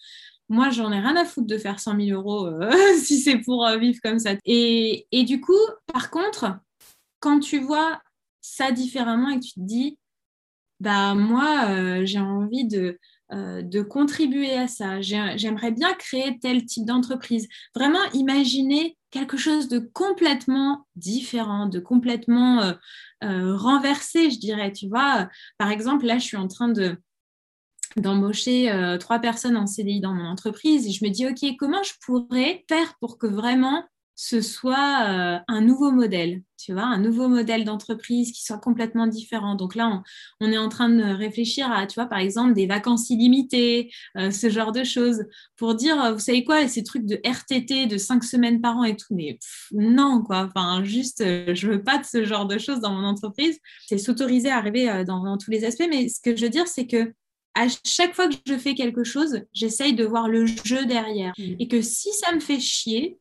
[0.49, 2.69] moi, j'en ai rien à foutre de faire 100 000 euros euh,
[3.01, 4.31] si c'est pour vivre comme ça.
[4.43, 5.53] Et, et, du coup,
[5.93, 6.59] par contre,
[7.21, 8.01] quand tu vois
[8.41, 9.97] ça différemment et que tu te dis,
[10.81, 12.99] bah moi, j'ai envie de,
[13.31, 17.47] de contribuer à ça, j'aimerais bien créer tel type d'entreprise.
[17.75, 22.73] Vraiment imaginer quelque chose de complètement différent, de complètement euh,
[23.23, 24.71] euh, renversé, je dirais.
[24.71, 26.97] Tu vois, par exemple, là, je suis en train de
[27.97, 31.83] d'embaucher euh, trois personnes en CDI dans mon entreprise et je me dis, OK, comment
[31.83, 33.83] je pourrais faire pour que vraiment
[34.15, 39.07] ce soit euh, un nouveau modèle, tu vois, un nouveau modèle d'entreprise qui soit complètement
[39.07, 39.55] différent.
[39.55, 40.03] Donc là,
[40.39, 44.29] on, est en train de réfléchir à, tu vois, par exemple, des vacances illimitées, euh,
[44.29, 45.23] ce genre de choses,
[45.57, 48.83] pour dire, euh, vous savez quoi, ces trucs de RTT de cinq semaines par an
[48.83, 49.39] et tout, mais
[49.71, 53.57] non, quoi, enfin, juste, je veux pas de ce genre de choses dans mon entreprise.
[53.87, 56.67] C'est s'autoriser à arriver dans, dans tous les aspects, mais ce que je veux dire,
[56.67, 57.13] c'est que
[57.53, 61.33] à chaque fois que je fais quelque chose, j'essaye de voir le jeu derrière.
[61.37, 61.55] Mmh.
[61.59, 63.17] Et que si ça me fait chier,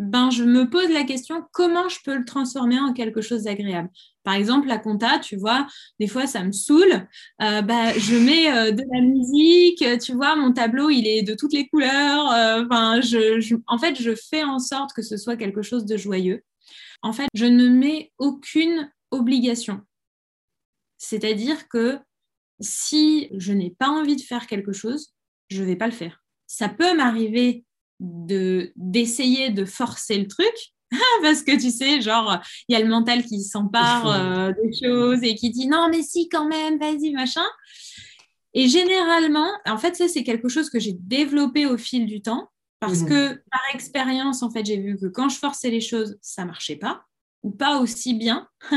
[0.00, 3.90] ben, je me pose la question comment je peux le transformer en quelque chose d'agréable?
[4.24, 5.66] Par exemple, la compta, tu vois,
[5.98, 7.06] des fois ça me saoule.
[7.42, 11.34] Euh, bah, je mets euh, de la musique, tu vois, mon tableau il est de
[11.34, 12.32] toutes les couleurs.
[12.32, 16.42] Euh, je, en fait, je fais en sorte que ce soit quelque chose de joyeux.
[17.02, 19.82] En fait, je ne mets aucune obligation.
[20.96, 21.98] C'est-à-dire que
[22.58, 25.12] si je n'ai pas envie de faire quelque chose,
[25.50, 26.24] je ne vais pas le faire.
[26.46, 27.66] Ça peut m'arriver
[28.00, 30.54] de d'essayer de forcer le truc.
[31.22, 35.22] Parce que tu sais genre il y a le mental qui s'empare euh, des choses
[35.22, 37.46] et qui dit non mais si quand même vas-y machin.
[38.54, 42.50] Et généralement en fait ça c'est quelque chose que j'ai développé au fil du temps
[42.80, 43.06] parce mmh.
[43.06, 46.76] que par expérience en fait j'ai vu que quand je forçais les choses ça marchait
[46.76, 47.04] pas
[47.42, 48.48] ou pas aussi bien.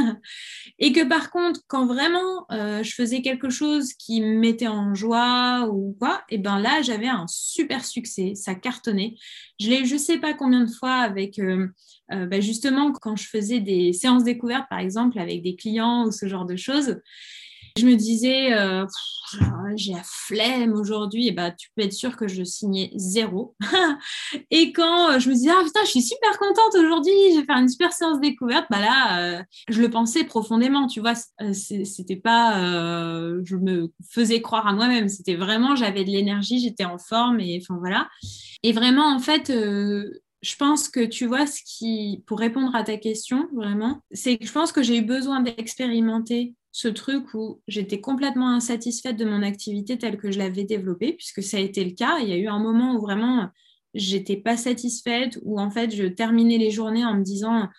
[0.80, 4.96] et que par contre, quand vraiment euh, je faisais quelque chose qui me mettait en
[4.96, 9.16] joie ou quoi, et ben là, j'avais un super succès, ça cartonnait.
[9.60, 11.68] Je l'ai, je sais pas combien de fois avec, euh,
[12.12, 16.12] euh, bah, justement, quand je faisais des séances découvertes, par exemple, avec des clients ou
[16.12, 17.02] ce genre de choses.
[17.76, 18.86] Je me disais, euh,
[19.76, 23.56] j'ai la flemme aujourd'hui, et bah, tu peux être sûr que je signais zéro.
[24.52, 27.46] et quand euh, je me disais, ah putain, je suis super contente aujourd'hui, je vais
[27.46, 31.16] faire une super séance découverte, bah là, euh, je le pensais profondément, tu vois,
[31.52, 32.60] c'était pas,
[33.44, 37.60] je me faisais croire à moi-même, c'était vraiment, j'avais de l'énergie, j'étais en forme, et
[37.60, 38.08] enfin voilà.
[38.62, 39.52] Et vraiment, en fait,
[40.44, 44.46] je pense que tu vois ce qui, pour répondre à ta question, vraiment, c'est que
[44.46, 49.44] je pense que j'ai eu besoin d'expérimenter ce truc où j'étais complètement insatisfaite de mon
[49.44, 52.18] activité telle que je l'avais développée, puisque ça a été le cas.
[52.18, 53.50] Il y a eu un moment où vraiment
[53.94, 57.70] j'étais pas satisfaite, où en fait je terminais les journées en me disant,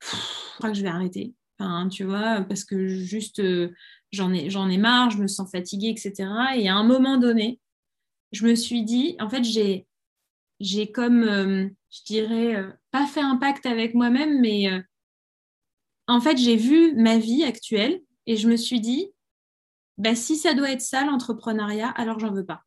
[0.00, 1.34] je crois que je vais arrêter.
[1.60, 3.74] Enfin, tu vois, parce que juste euh,
[4.10, 6.26] j'en ai, ai marre, je me sens fatiguée, etc.
[6.56, 7.60] Et à un moment donné,
[8.32, 9.86] je me suis dit, en fait, j'ai,
[10.60, 14.70] j'ai comme, euh, je dirais, euh, pas fait un pacte avec moi-même, mais
[16.06, 19.10] en fait, j'ai vu ma vie actuelle et je me suis dit,
[19.98, 22.62] bah, si ça doit être ça, l'entrepreneuriat, alors j'en veux pas.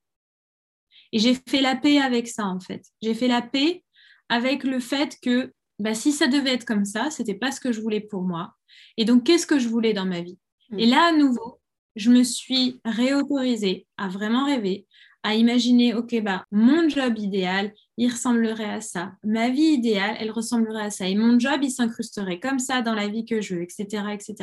[1.12, 2.86] Et j'ai fait la paix avec ça, en fait.
[3.02, 3.84] J'ai fait la paix
[4.30, 7.72] avec le fait que bah, si ça devait être comme ça, c'était pas ce que
[7.72, 8.54] je voulais pour moi.
[8.98, 10.38] Et donc, qu'est-ce que je voulais dans ma vie?
[10.78, 10.90] Et mm.
[10.90, 11.60] là, à nouveau,
[11.96, 14.86] je me suis réautorisée à vraiment rêver,
[15.24, 19.14] à imaginer, OK, bah, mon job idéal, il ressemblerait à ça.
[19.24, 21.08] Ma vie idéale, elle ressemblerait à ça.
[21.08, 24.36] Et mon job, il s'incrusterait comme ça dans la vie que je veux, etc., etc.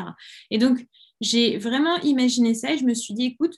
[0.51, 0.87] Et donc,
[1.21, 3.57] j'ai vraiment imaginé ça et je me suis dit, écoute,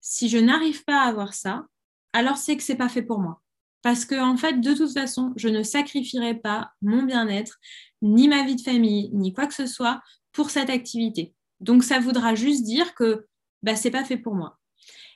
[0.00, 1.66] si je n'arrive pas à avoir ça,
[2.12, 3.42] alors c'est que c'est pas fait pour moi.
[3.82, 7.58] Parce que, en fait, de toute façon, je ne sacrifierai pas mon bien-être,
[8.02, 10.00] ni ma vie de famille, ni quoi que ce soit
[10.32, 11.34] pour cette activité.
[11.60, 13.26] Donc, ça voudra juste dire que
[13.62, 14.58] bah, c'est pas fait pour moi.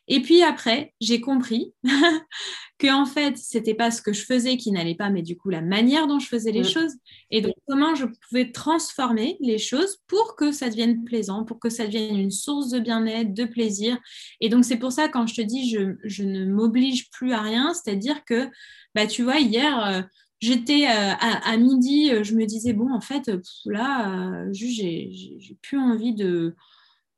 [0.09, 1.73] Et puis après, j'ai compris
[2.79, 5.51] que en fait, c'était pas ce que je faisais qui n'allait pas, mais du coup
[5.51, 6.69] la manière dont je faisais les mm.
[6.69, 6.93] choses
[7.31, 11.71] et donc comment je pouvais transformer les choses pour que ça devienne plaisant, pour que
[11.71, 13.99] ça devienne une source de bien-être, de plaisir.
[14.41, 17.73] Et donc c'est pour ça quand je te dis je, ne m'oblige plus à rien,
[17.75, 18.49] c'est-à-dire que
[18.95, 20.03] bah tu vois hier euh,
[20.41, 23.31] J'étais euh, à, midi, euh, je me disais, bon, en fait,
[23.67, 25.13] là, j'ai
[25.61, 26.57] plus envie de,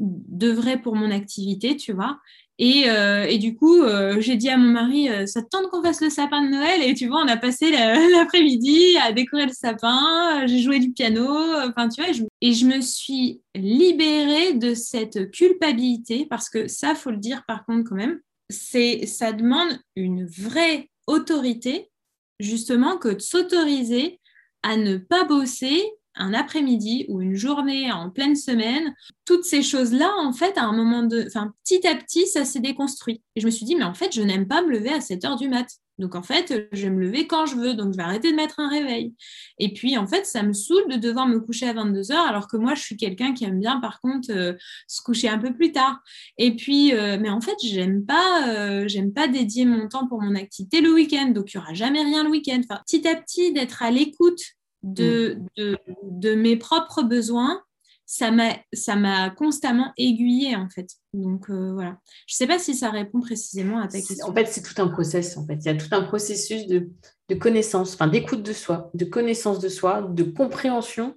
[0.02, 2.18] de vrai pour mon activité, tu vois.
[2.60, 5.82] Euh, et, du coup, euh, j'ai dit à mon mari, euh, ça te tente qu'on
[5.82, 6.82] fasse le sapin de Noël?
[6.82, 7.70] Et tu vois, on a passé
[8.12, 11.28] l'après-midi à décorer le sapin, j'ai joué du piano,
[11.66, 12.10] enfin tu vois,
[12.40, 17.64] et je, me suis libérée de cette culpabilité, parce que ça, faut le dire par
[17.64, 21.90] contre quand même, c'est ça demande une vraie autorité,
[22.38, 24.20] justement, que de s'autoriser
[24.62, 25.82] à ne pas bosser
[26.14, 28.94] un après-midi ou une journée en pleine semaine,
[29.24, 32.60] toutes ces choses-là, en fait, à un moment de, enfin, petit à petit, ça s'est
[32.60, 33.22] déconstruit.
[33.36, 35.24] Et je me suis dit, mais en fait, je n'aime pas me lever à 7
[35.24, 35.66] heures du mat.
[35.98, 37.74] Donc, en fait, je vais me lever quand je veux.
[37.74, 39.14] Donc, je vais arrêter de mettre un réveil.
[39.58, 42.48] Et puis, en fait, ça me saoule de devoir me coucher à 22 heures, alors
[42.48, 44.54] que moi, je suis quelqu'un qui aime bien, par contre, euh,
[44.88, 46.00] se coucher un peu plus tard.
[46.38, 50.20] Et puis, euh, mais en fait, j'aime pas, euh, j'aime pas dédier mon temps pour
[50.22, 51.28] mon activité le week-end.
[51.28, 52.60] Donc, il n'y aura jamais rien le week-end.
[52.64, 54.40] Enfin, petit à petit, d'être à l'écoute
[54.82, 55.46] de, mm.
[55.56, 57.62] de, de, mes propres besoins,
[58.06, 60.88] ça m'a constamment aiguillé en fait.
[61.14, 61.98] Donc euh, voilà.
[62.26, 64.26] Je ne sais pas si ça répond précisément à ta question.
[64.26, 65.36] En fait, c'est tout un process.
[65.36, 66.90] En fait, il y a tout un processus de,
[67.28, 71.14] de connaissance, enfin d'écoute de soi, de connaissance de soi, de compréhension.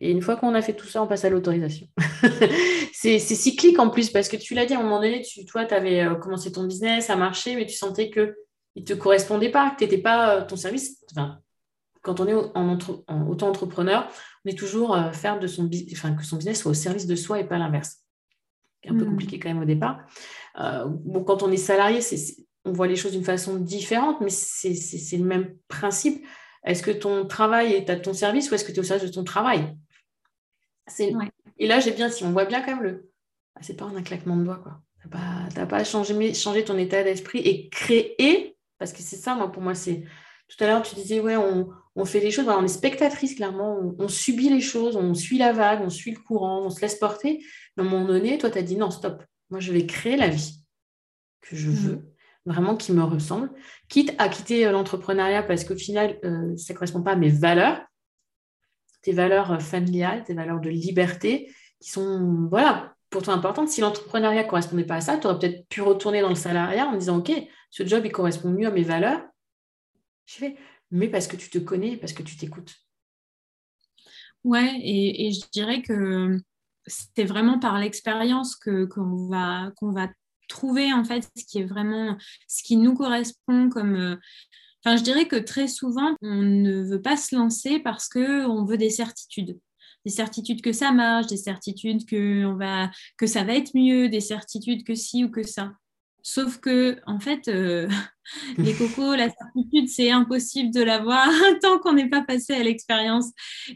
[0.00, 1.86] Et une fois qu'on a fait tout ça, on passe à l'autorisation.
[2.92, 5.64] c'est cyclique en plus parce que tu l'as dit à un moment donné, tu, toi,
[5.64, 8.34] tu avais euh, commencé ton business, ça marchait, mais tu sentais que
[8.76, 10.98] il te correspondait pas, que tu n'étais pas euh, ton service.
[11.12, 11.38] Enfin,
[12.04, 12.78] quand on est en,
[13.28, 14.08] auto-entrepreneur,
[14.44, 17.16] on est toujours euh, faire de son, enfin, que son business soit au service de
[17.16, 18.02] soi et pas l'inverse.
[18.82, 19.10] C'est un peu hmm.
[19.10, 20.06] compliqué quand même au départ.
[20.60, 22.00] Euh, bon, quand on est salarié,
[22.66, 26.24] on voit les choses d'une façon différente, mais c'est le même principe.
[26.62, 29.10] Est-ce que ton travail est à ton service ou est-ce que tu es au service
[29.10, 29.74] de ton travail?
[31.58, 33.10] Et là, j'ai bien, si on voit bien quand même le.
[33.54, 34.82] Ah, c'est pas un claquement de doigts, quoi.
[35.00, 39.34] Tu n'as pas, pas changé, changé ton état d'esprit et créer, parce que c'est ça,
[39.34, 40.04] moi, pour moi, c'est.
[40.48, 41.70] Tout à l'heure, tu disais, ouais, on,
[42.04, 45.80] fait les choses, on est spectatrice, clairement, on, subit les choses, on suit la vague,
[45.82, 47.44] on suit le courant, on se laisse porter.
[47.76, 50.16] Mais à un moment donné, toi, tu as dit, non, stop, moi, je vais créer
[50.16, 50.64] la vie
[51.40, 51.74] que je mmh.
[51.74, 52.14] veux
[52.46, 53.50] vraiment qui me ressemble,
[53.88, 57.30] quitte à quitter euh, l'entrepreneuriat parce qu'au final, euh, ça ne correspond pas à mes
[57.30, 57.80] valeurs,
[59.02, 63.68] tes valeurs euh, familiales, tes valeurs de liberté, qui sont, voilà, pour toi importantes.
[63.68, 66.86] Si l'entrepreneuriat ne correspondait pas à ça, tu aurais peut-être pu retourner dans le salariat
[66.86, 67.32] en disant, OK,
[67.70, 69.22] ce job, il correspond mieux à mes valeurs.
[70.26, 70.56] Je fais,
[70.94, 72.72] mais parce que tu te connais, parce que tu t'écoutes.
[74.44, 76.38] Ouais, et, je dirais que
[76.86, 80.08] c'est vraiment par l'expérience que qu'on va qu'on va
[80.48, 84.16] trouver en fait ce qui est vraiment ce qui nous correspond comme euh,
[84.84, 88.76] je dirais que très souvent on ne veut pas se lancer parce que on veut
[88.76, 89.58] des certitudes
[90.04, 94.10] des certitudes que ça marche des certitudes que on va que ça va être mieux
[94.10, 95.72] des certitudes que ci ou que ça
[96.26, 97.86] Sauf que, en fait, euh,
[98.58, 101.28] les cocos, la certitude, c'est impossible de l'avoir
[101.62, 103.26] tant qu'on n'est pas passé à l'expérience.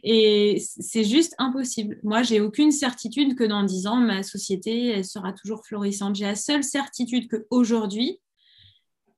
[0.03, 2.01] Et c'est juste impossible.
[2.03, 6.17] Moi, j'ai aucune certitude que dans dix ans, ma société, elle sera toujours florissante.
[6.17, 8.19] J'ai la seule certitude qu'aujourd'hui,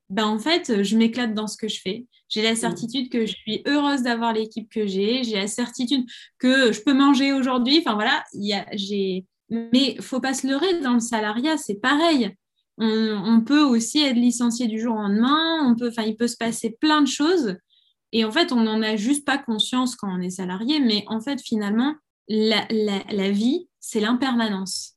[0.09, 2.07] ben, en fait, je m'éclate dans ce que je fais.
[2.29, 5.23] J'ai la certitude que je suis heureuse d'avoir l'équipe que j'ai.
[5.23, 6.05] J'ai la certitude
[6.41, 7.79] que je peux manger aujourd'hui.
[7.79, 9.25] Enfin, voilà, y a, j'ai...
[9.51, 12.35] Mais faut pas se leurrer, dans le salariat, c'est pareil
[12.79, 16.37] on, peut aussi être licencié du jour au lendemain, on peut, enfin, il peut se
[16.37, 17.57] passer plein de choses.
[18.13, 21.21] Et en fait, on n'en a juste pas conscience quand on est salarié, mais en
[21.21, 21.95] fait, finalement,
[22.29, 24.95] la, vie, c'est l'impermanence.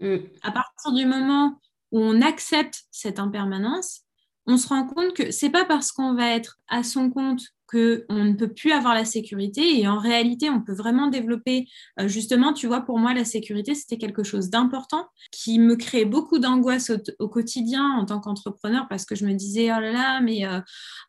[0.00, 0.16] Mm.
[0.42, 1.60] À partir du moment
[1.92, 4.00] où on accepte cette impermanence,
[4.46, 8.24] on se rend compte que c'est pas parce qu'on va être à son compte qu'on
[8.24, 9.80] ne peut plus avoir la sécurité.
[9.80, 11.66] Et en réalité on peut vraiment développer
[12.00, 16.04] euh, justement tu vois pour moi la sécurité c'était quelque chose d'important qui me créait
[16.04, 20.20] beaucoup d'angoisse au, quotidien en tant qu'entrepreneur parce que je me disais oh là là
[20.20, 20.60] mais euh,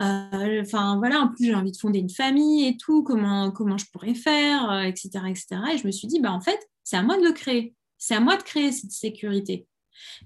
[0.01, 3.77] euh, enfin voilà en plus j'ai envie de fonder une famille et tout comment comment
[3.77, 7.03] je pourrais faire etc etc et je me suis dit bah en fait c'est à
[7.03, 7.75] moi de le créer.
[7.97, 9.67] C'est à moi de créer cette sécurité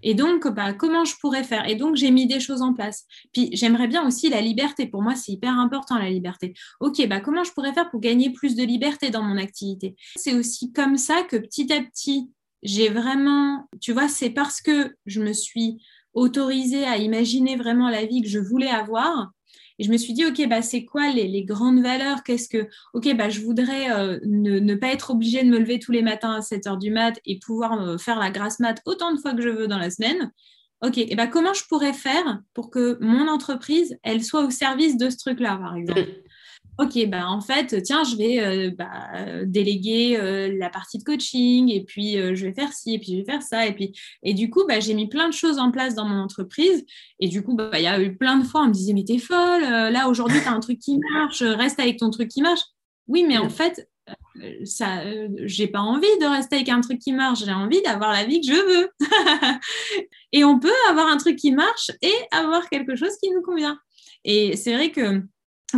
[0.04, 1.68] et donc, bah, comment je pourrais faire?
[1.68, 3.06] Et donc, j'ai mis des choses en place.
[3.34, 4.88] Puis, j'aimerais bien aussi la liberté.
[4.88, 6.54] Pour moi, c'est hyper important, la liberté.
[6.80, 9.96] OK, bah, comment je pourrais faire pour gagner plus de liberté dans mon activité?
[10.16, 12.32] C'est aussi comme ça que petit à petit,
[12.64, 15.82] j'ai vraiment, tu vois, c'est parce que je me suis
[16.14, 19.32] autorisée à imaginer vraiment la vie que je voulais avoir
[19.82, 22.22] et je me suis dit, OK, bah, c'est quoi les, grandes valeurs?
[22.24, 25.92] Qu'est-ce que, OK, bah, je voudrais euh, ne, pas être obligée de me lever tous
[25.92, 29.20] les matins à 7 heures du mat et pouvoir faire la grasse mat autant de
[29.20, 30.32] fois que je veux dans la semaine.
[30.84, 34.98] OK, et bah, comment je pourrais faire pour que mon entreprise, elle soit au service
[34.98, 36.06] de ce truc-là, par exemple?
[36.78, 41.70] Ok, bah en fait, tiens, je vais euh, bah, déléguer euh, la partie de coaching
[41.70, 43.94] et puis euh, je vais faire ci et puis je vais faire ça et puis
[44.24, 46.86] et du coup, bah, j'ai mis plein de choses en place dans mon entreprise
[47.20, 49.04] et du coup, bah, il y a eu plein de fois on me disait mais
[49.04, 52.42] t'es folle, là aujourd'hui tu as un truc qui marche, reste avec ton truc qui
[52.42, 52.62] marche.
[53.08, 53.90] Oui, mais en fait,
[54.64, 55.04] ça,
[55.44, 58.40] j'ai pas envie de rester avec un truc qui marche, j'ai envie d'avoir la vie
[58.40, 58.90] que je veux.
[60.32, 63.78] et on peut avoir un truc qui marche et avoir quelque chose qui nous convient.
[64.24, 65.24] Et c'est vrai que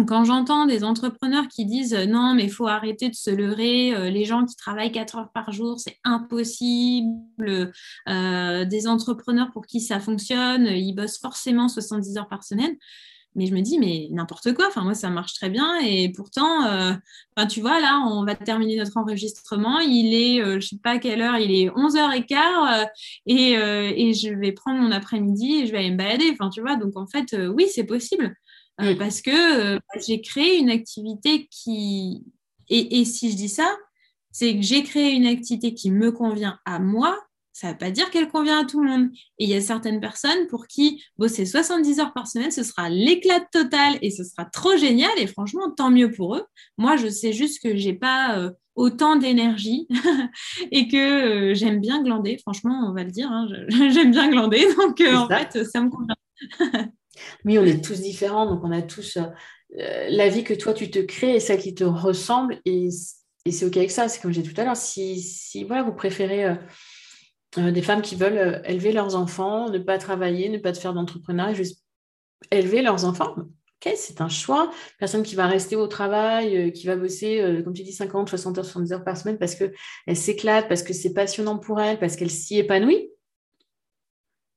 [0.01, 3.93] quand j'entends des entrepreneurs qui disent euh, non, mais il faut arrêter de se leurrer,
[3.93, 7.71] euh, les gens qui travaillent 4 heures par jour, c'est impossible,
[8.09, 12.75] euh, des entrepreneurs pour qui ça fonctionne, ils bossent forcément 70 heures par semaine.
[13.35, 15.79] Mais je me dis, mais n'importe quoi, enfin, moi, ça marche très bien.
[15.79, 16.59] Et pourtant,
[17.35, 19.79] enfin, tu vois, là, on va terminer notre enregistrement.
[19.79, 22.87] Il est, je ne sais pas quelle heure, il est 11h15
[23.25, 26.29] et, et je vais prendre mon après-midi et je vais aller me balader.
[26.31, 28.35] Enfin, tu vois, donc en fait, oui, c'est possible.
[28.81, 32.23] Euh, parce que euh, j'ai créé une activité qui...
[32.69, 33.69] Et, si je dis ça,
[34.31, 37.19] c'est que j'ai créé une activité qui me convient à moi,
[37.51, 39.09] ça ne veut pas dire qu'elle convient à tout le monde.
[39.37, 42.89] Et il y a certaines personnes pour qui bosser 70 heures par semaine, ce sera
[42.89, 45.11] l'éclat total et ce sera trop génial.
[45.17, 46.45] Et franchement, tant mieux pour eux.
[46.79, 49.87] Moi, je sais juste que je n'ai pas euh, autant d'énergie
[50.71, 52.39] et que j'aime bien glander.
[52.39, 54.65] Franchement, on va le dire, hein, j'aime bien glander.
[54.77, 56.15] Donc, en fait, ça me convient.
[57.45, 59.17] Oui, on est tous différents, donc on a tous
[59.79, 62.89] euh, la vie que toi tu te crées et celle qui te ressemble, et,
[63.49, 64.07] c'est OK avec ça.
[64.07, 66.55] C'est comme j'ai tout à l'heure, si, vous préférez euh,
[67.57, 71.53] euh, des femmes qui veulent élever leurs enfants, ne pas travailler, ne pas faire d'entrepreneuriat,
[71.53, 71.83] juste
[72.51, 74.71] élever leurs enfants, OK, c'est un choix.
[74.97, 78.65] Personne qui va rester au travail, qui va bosser, comme tu dis, 50, 60 heures,
[78.65, 82.29] 70 heures par semaine parce qu'elle s'éclate, parce que c'est passionnant pour elle, parce qu'elle
[82.29, 83.09] s'y épanouit.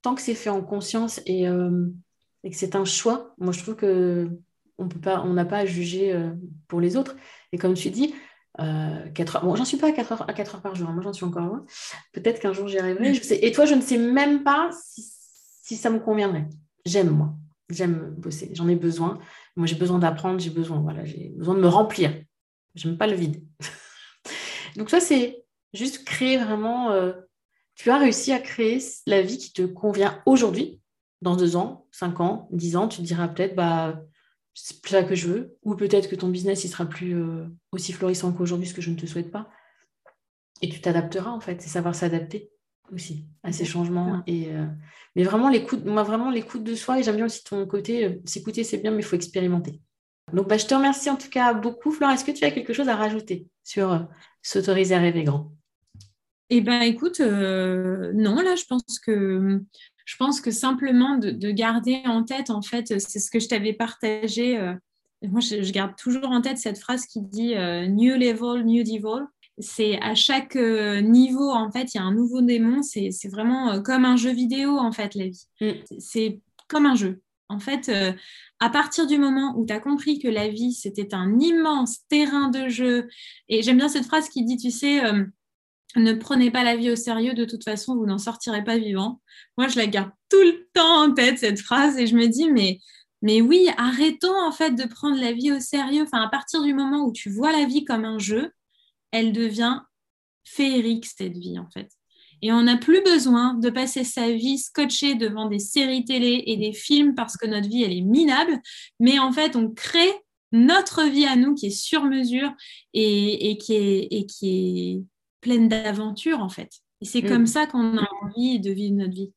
[0.02, 1.48] Tant que c'est fait en conscience et
[2.44, 4.30] et que c'est un choix, moi je trouve que
[4.78, 6.30] on peut pas, on n'a pas à juger euh,
[6.68, 7.16] pour les autres.
[7.52, 8.14] Et comme tu dis,
[8.58, 10.92] 4 heures, bon, j'en suis pas à 4 heures, à 4 heures par jour, hein.
[10.92, 11.64] moi j'en suis encore loin.
[12.12, 13.14] Peut-être qu'un jour j'y arriverai.
[13.14, 15.04] Je sais, et toi, je ne sais même pas si,
[15.62, 16.46] si ça me conviendrait.
[16.84, 17.34] J'aime moi,
[17.68, 19.18] j'aime bosser, j'en ai besoin.
[19.56, 22.12] Moi, j'ai besoin d'apprendre, j'ai besoin, voilà, j'ai besoin de me remplir.
[22.74, 23.42] J'aime pas le vide.
[24.76, 26.92] Donc ça, c'est juste créer vraiment.
[26.92, 27.12] Euh,
[27.74, 30.80] tu as réussi à créer la vie qui te convient aujourd'hui.
[31.22, 34.02] Dans deux ans, cinq ans, dix ans, tu te diras peut-être, bah,
[34.54, 35.56] c'est plus ça que je veux.
[35.62, 38.90] Ou peut-être que ton business, il sera plus euh, aussi florissant qu'aujourd'hui, ce que je
[38.90, 39.48] ne te souhaite pas.
[40.62, 41.60] Et tu t'adapteras, en fait.
[41.60, 42.50] C'est savoir s'adapter
[42.92, 44.22] aussi à ces changements.
[44.26, 44.66] Et, euh,
[45.14, 46.98] mais vraiment, l'écoute, moi, vraiment, l'écoute de soi.
[46.98, 49.80] Et j'aime bien aussi ton côté, s'écouter, c'est bien, mais il faut expérimenter.
[50.32, 51.92] Donc, bah, je te remercie en tout cas beaucoup.
[51.92, 54.00] Flore, est-ce que tu as quelque chose à rajouter sur euh,
[54.42, 55.52] s'autoriser à rêver grand?
[56.50, 59.60] Eh bien, écoute, euh, non, là, je pense que
[60.06, 63.74] je pense que simplement de, garder en tête, en fait, c'est ce que je t'avais
[63.74, 64.58] partagé.
[64.58, 64.72] Euh,
[65.22, 67.54] moi, je, garde toujours en tête cette phrase qui dit
[67.88, 69.26] New level, new devil.
[69.58, 72.82] C'est à chaque niveau, en fait, il y a un nouveau démon.
[72.82, 75.46] C'est vraiment comme un jeu vidéo, en fait, la vie.
[75.60, 75.70] Mm.
[75.98, 77.20] C'est comme un jeu.
[77.48, 78.12] En fait, euh,
[78.58, 82.48] à partir du moment où tu as compris que la vie, c'était un immense terrain
[82.48, 83.08] de jeu,
[83.48, 85.24] et j'aime bien cette phrase qui dit, tu sais, euh,
[85.96, 89.20] ne prenez pas la vie au sérieux, de toute façon, vous n'en sortirez pas vivant.
[89.56, 92.50] Moi, je la garde tout le temps en tête, cette phrase, et je me dis,
[92.50, 92.80] mais,
[93.40, 96.02] oui, arrêtons en fait de prendre la vie au sérieux.
[96.02, 98.50] Enfin, à partir du moment où tu vois la vie comme un jeu,
[99.10, 99.80] elle devient
[100.44, 101.90] féerique, cette vie, en fait.
[102.42, 106.56] Et on n'a plus besoin de passer sa vie scotchée devant des séries télé et
[106.56, 108.60] des films parce que notre vie, elle est minable.
[109.00, 110.12] Mais en fait, on crée
[110.52, 112.52] notre vie à nous qui est sur mesure
[112.92, 115.04] et qui est
[115.46, 116.70] pleine d'aventures, en fait.
[117.00, 117.28] Et c'est mm.
[117.28, 119.32] comme ça qu'on a envie de vivre notre vie.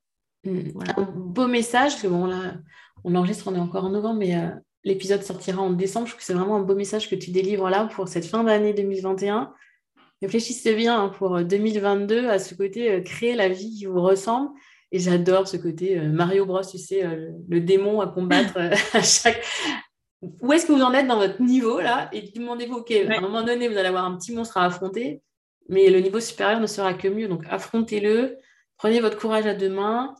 [0.45, 0.79] Mm.
[0.97, 2.55] Un beau message, que bon, là,
[3.03, 4.49] on enregistre, on est encore en novembre, mais euh,
[4.83, 6.07] l'épisode sortira en décembre.
[6.07, 8.43] Je trouve que c'est vraiment un beau message que tu délivres là pour cette fin
[8.43, 9.53] d'année 2021
[10.21, 14.01] réfléchissez bien hein, pour 2022 euh, à ce côté euh, créer la vie qui vous
[14.01, 14.49] ressemble.
[14.91, 17.03] Et j'adore ce côté euh, Mario Bros, tu sais,
[17.47, 18.57] le démon à combattre
[18.93, 19.43] à chaque.
[20.21, 22.09] Où est-ce que vous en êtes dans votre niveau là?
[22.11, 25.21] Et demandez-vous, ok, à un moment donné, vous allez avoir un petit monstre à affronter,
[25.69, 27.27] mais le niveau supérieur ne sera que mieux.
[27.27, 28.37] Donc affrontez-le,
[28.77, 30.15] prenez votre courage à deux mains,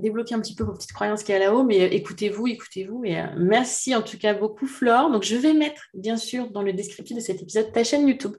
[0.00, 3.02] débloquer un petit peu vos petites croyances qui y a là-haut, mais euh, écoutez-vous, écoutez-vous.
[3.06, 5.10] Euh, merci en tout cas beaucoup, Flore.
[5.10, 8.36] Donc, je vais mettre, bien sûr, dans le descriptif de cet épisode, ta chaîne YouTube,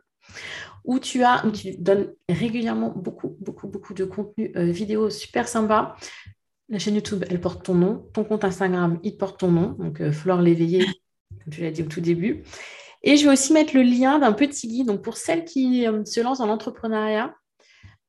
[0.85, 5.95] où tu as, tu donnes régulièrement beaucoup, beaucoup, beaucoup de contenu euh, vidéo super sympa.
[6.69, 8.07] La chaîne YouTube, elle porte ton nom.
[8.13, 9.71] Ton compte Instagram, il porte ton nom.
[9.79, 10.85] Donc, Flore l'éveillé,
[11.43, 12.43] comme tu l'as dit au tout début.
[13.07, 14.87] Et je vais aussi mettre le lien d'un petit guide.
[14.87, 17.33] Donc, pour celles qui se lancent dans l'entrepreneuriat,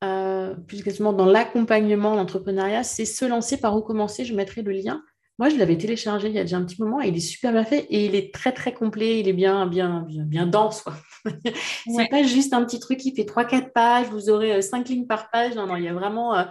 [0.03, 4.25] euh, plus quasiment dans l'accompagnement, l'entrepreneuriat, c'est se lancer par où commencer.
[4.25, 5.01] Je mettrai le lien.
[5.37, 7.53] Moi, je l'avais téléchargé il y a déjà un petit moment et il est super
[7.53, 9.21] bien fait et il est très très complet.
[9.21, 10.83] Il est bien bien bien, bien dense.
[11.95, 14.07] c'est pas juste un petit truc qui fait 3-4 pages.
[14.07, 15.55] Vous aurez 5 euh, lignes par page.
[15.55, 16.43] Non, non, il y a vraiment euh,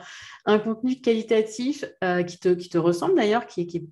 [0.47, 1.85] un contenu qualitatif
[2.27, 3.85] qui, te, qui te ressemble d'ailleurs, qui, qui, est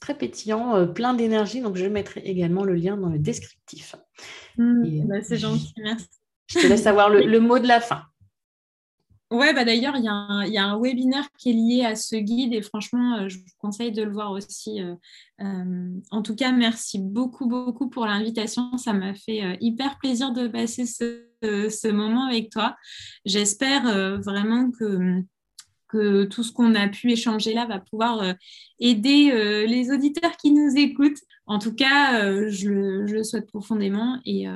[0.00, 1.60] très pétillant, plein d'énergie.
[1.60, 3.94] Donc, je mettrai également le lien dans le descriptif.
[4.56, 6.08] Mmh, bah, c'est gentil, merci.
[6.48, 8.02] Je te laisse avoir le mot de la fin.
[9.30, 12.62] Ouais, bah d'ailleurs, il y, a un webinaire qui est lié à ce guide et
[12.62, 14.82] franchement, euh, je vous conseille de le voir aussi.
[14.82, 14.96] Euh,
[15.40, 18.76] euh, en tout cas, merci beaucoup, beaucoup pour l'invitation.
[18.76, 22.74] Ça m'a fait hyper plaisir de passer ce, moment avec toi.
[23.24, 23.84] J'espère
[24.20, 25.22] vraiment que,
[25.90, 28.34] que tout ce qu'on a pu échanger là va pouvoir
[28.78, 31.20] aider les auditeurs qui nous écoutent.
[31.46, 34.46] En tout cas, je le, souhaite profondément et,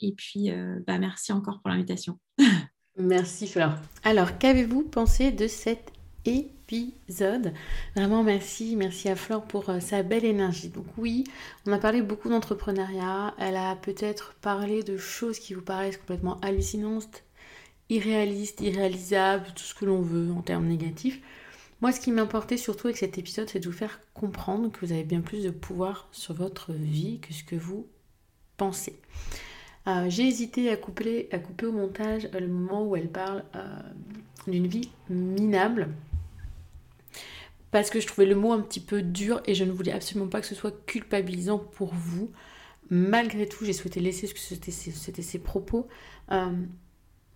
[0.00, 0.50] et puis
[0.86, 2.18] bah, merci encore pour l'invitation.
[2.98, 3.78] Merci Fleur.
[4.02, 5.92] Alors, qu'avez-vous pensé de cet
[6.24, 7.52] épisode?
[7.94, 10.68] Vraiment merci, merci à Fleur pour euh, sa belle énergie.
[10.68, 11.22] Donc oui,
[11.64, 16.40] on a parlé beaucoup d'entrepreneuriat, elle a peut-être parlé de choses qui vous paraissent complètement
[16.40, 17.22] hallucinantes,
[17.90, 21.20] irréalistes, irréalisables, tout ce que l'on veut en termes négatifs.
[21.80, 24.92] Moi, ce qui m'importait surtout avec cet épisode, c'est de vous faire comprendre que vous
[24.92, 27.86] avez bien plus de pouvoir sur votre vie que ce que vous
[28.56, 29.00] pensez.
[29.86, 33.80] Euh, j'ai hésité à couper, à couper au montage le moment où elle parle euh,
[34.46, 35.88] d'une vie minable
[37.70, 40.28] parce que je trouvais le mot un petit peu dur et je ne voulais absolument
[40.28, 42.30] pas que ce soit culpabilisant pour vous.
[42.90, 45.86] Malgré tout, j'ai souhaité laisser ce que c'était ses, propos.
[46.32, 46.52] Euh,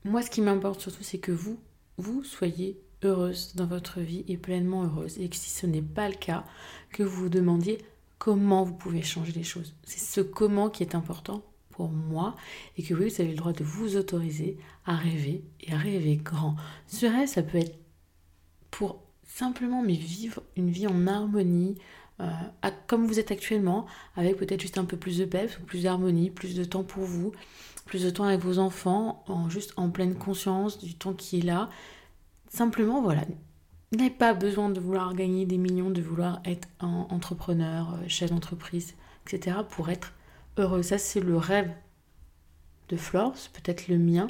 [0.04, 1.58] moi, ce qui m'importe surtout, c'est que vous,
[1.96, 5.18] vous soyez heureuse dans votre vie et pleinement heureuse.
[5.18, 6.44] Et que si ce n'est pas le cas,
[6.90, 7.78] que vous vous demandiez
[8.18, 9.74] comment vous pouvez changer les choses.
[9.84, 12.36] C'est ce comment qui est important pour moi
[12.76, 16.16] et que oui, vous avez le droit de vous autoriser à rêver et à rêver
[16.16, 16.54] grand.
[16.86, 17.78] Ce rêve, ça peut être
[18.70, 21.76] pour simplement mais vivre une vie en harmonie
[22.86, 23.86] comme vous êtes actuellement,
[24.16, 27.32] avec peut-être juste un peu plus de peps, plus d'harmonie, plus de temps pour vous,
[27.84, 31.42] plus de temps avec vos enfants, en, juste en pleine conscience du temps qui est
[31.42, 31.68] là.
[32.48, 33.22] Simplement, voilà,
[33.92, 38.30] n'avez pas besoin de vouloir gagner des millions, de vouloir être un entrepreneur, euh, chef
[38.30, 38.94] d'entreprise,
[39.26, 39.58] etc.
[39.68, 40.12] pour être
[40.56, 40.82] heureux.
[40.82, 41.70] Ça, c'est le rêve
[42.88, 44.26] de Flore, c'est peut-être le mien.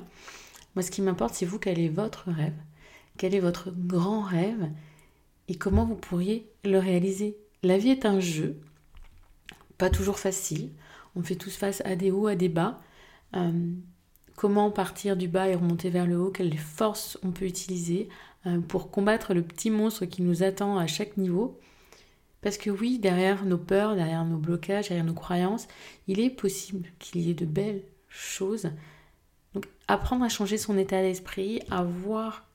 [0.74, 2.56] Moi, ce qui m'importe, c'est vous, quel est votre rêve?
[3.18, 4.70] Quel est votre grand rêve?
[5.48, 7.36] Et comment vous pourriez le réaliser?
[7.62, 8.60] La vie est un jeu,
[9.78, 10.70] pas toujours facile.
[11.14, 12.80] On fait tous face à des hauts, à des bas.
[13.34, 13.72] Euh,
[14.36, 18.08] comment partir du bas et remonter vers le haut Quelles forces on peut utiliser
[18.46, 21.60] euh, pour combattre le petit monstre qui nous attend à chaque niveau.
[22.40, 25.68] Parce que oui, derrière nos peurs, derrière nos blocages, derrière nos croyances,
[26.08, 28.70] il est possible qu'il y ait de belles choses.
[29.54, 32.48] Donc apprendre à changer son état d'esprit, à voir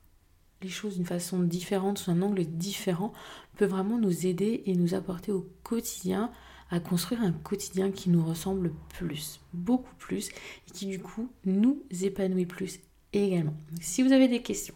[0.61, 3.13] les choses d'une façon différente, sous un angle différent,
[3.55, 6.31] peut vraiment nous aider et nous apporter au quotidien
[6.69, 11.81] à construire un quotidien qui nous ressemble plus, beaucoup plus, et qui du coup nous
[12.01, 12.79] épanouit plus
[13.13, 13.55] également.
[13.79, 14.75] si vous avez des questions,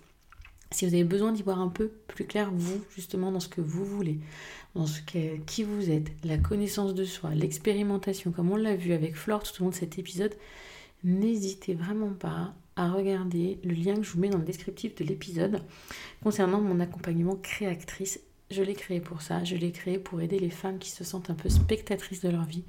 [0.71, 3.59] si vous avez besoin d'y voir un peu plus clair, vous, justement, dans ce que
[3.59, 4.19] vous voulez,
[4.73, 5.01] dans ce
[5.45, 9.61] qui vous êtes, la connaissance de soi, l'expérimentation, comme on l'a vu avec Flore tout
[9.61, 10.33] au long de cet épisode,
[11.03, 15.03] n'hésitez vraiment pas à regarder le lien que je vous mets dans le descriptif de
[15.03, 15.61] l'épisode
[16.23, 18.21] concernant mon accompagnement créatrice.
[18.51, 21.29] Je l'ai créé pour ça, je l'ai créé pour aider les femmes qui se sentent
[21.29, 22.65] un peu spectatrices de leur vie,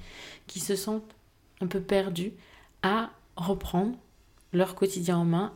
[0.47, 1.15] qui se sentent
[1.61, 2.33] un peu perdues,
[2.83, 3.97] à reprendre
[4.53, 5.53] leur quotidien en main,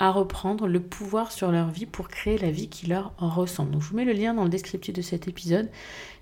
[0.00, 3.72] à reprendre le pouvoir sur leur vie pour créer la vie qui leur ressemble.
[3.72, 5.68] Donc je vous mets le lien dans le descriptif de cet épisode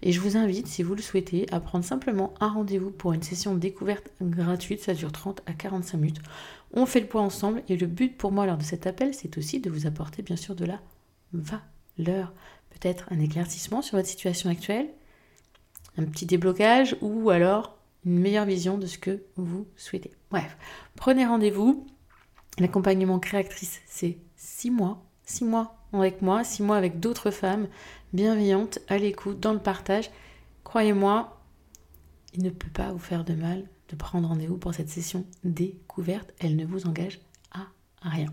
[0.03, 3.23] et je vous invite, si vous le souhaitez, à prendre simplement un rendez-vous pour une
[3.23, 4.81] session découverte gratuite.
[4.81, 6.21] Ça dure 30 à 45 minutes.
[6.73, 9.37] On fait le point ensemble et le but pour moi lors de cet appel, c'est
[9.37, 10.81] aussi de vous apporter bien sûr de la
[11.33, 12.33] valeur.
[12.81, 14.89] Peut-être un éclaircissement sur votre situation actuelle,
[15.97, 20.12] un petit déblocage ou alors une meilleure vision de ce que vous souhaitez.
[20.31, 20.57] Bref,
[20.95, 21.87] prenez rendez-vous.
[22.59, 25.03] L'accompagnement créatrice, c'est six mois.
[25.24, 27.68] Six mois avec moi, six mois avec d'autres femmes
[28.12, 30.11] bienveillantes, à l'écoute, dans le partage.
[30.64, 31.41] Croyez-moi,
[32.35, 36.33] il ne peut pas vous faire de mal de prendre rendez-vous pour cette session découverte.
[36.39, 37.20] Elle ne vous engage
[37.53, 37.66] à
[38.03, 38.33] rien.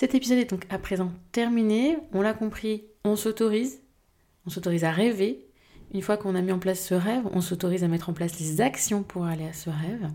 [0.00, 1.98] Cet épisode est donc à présent terminé.
[2.14, 3.82] On l'a compris, on s'autorise.
[4.46, 5.44] On s'autorise à rêver.
[5.92, 8.40] Une fois qu'on a mis en place ce rêve, on s'autorise à mettre en place
[8.40, 10.08] les actions pour aller à ce rêve.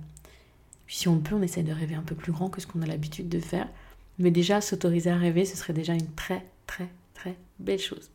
[0.88, 2.82] Puis si on peut, on essaie de rêver un peu plus grand que ce qu'on
[2.82, 3.70] a l'habitude de faire.
[4.18, 8.10] Mais déjà, s'autoriser à rêver, ce serait déjà une très, très, très belle chose.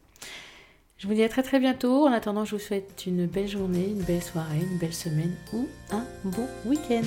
[0.98, 2.04] Je vous dis à très très bientôt.
[2.08, 5.68] En attendant, je vous souhaite une belle journée, une belle soirée, une belle semaine ou
[5.92, 7.06] un bon week-end.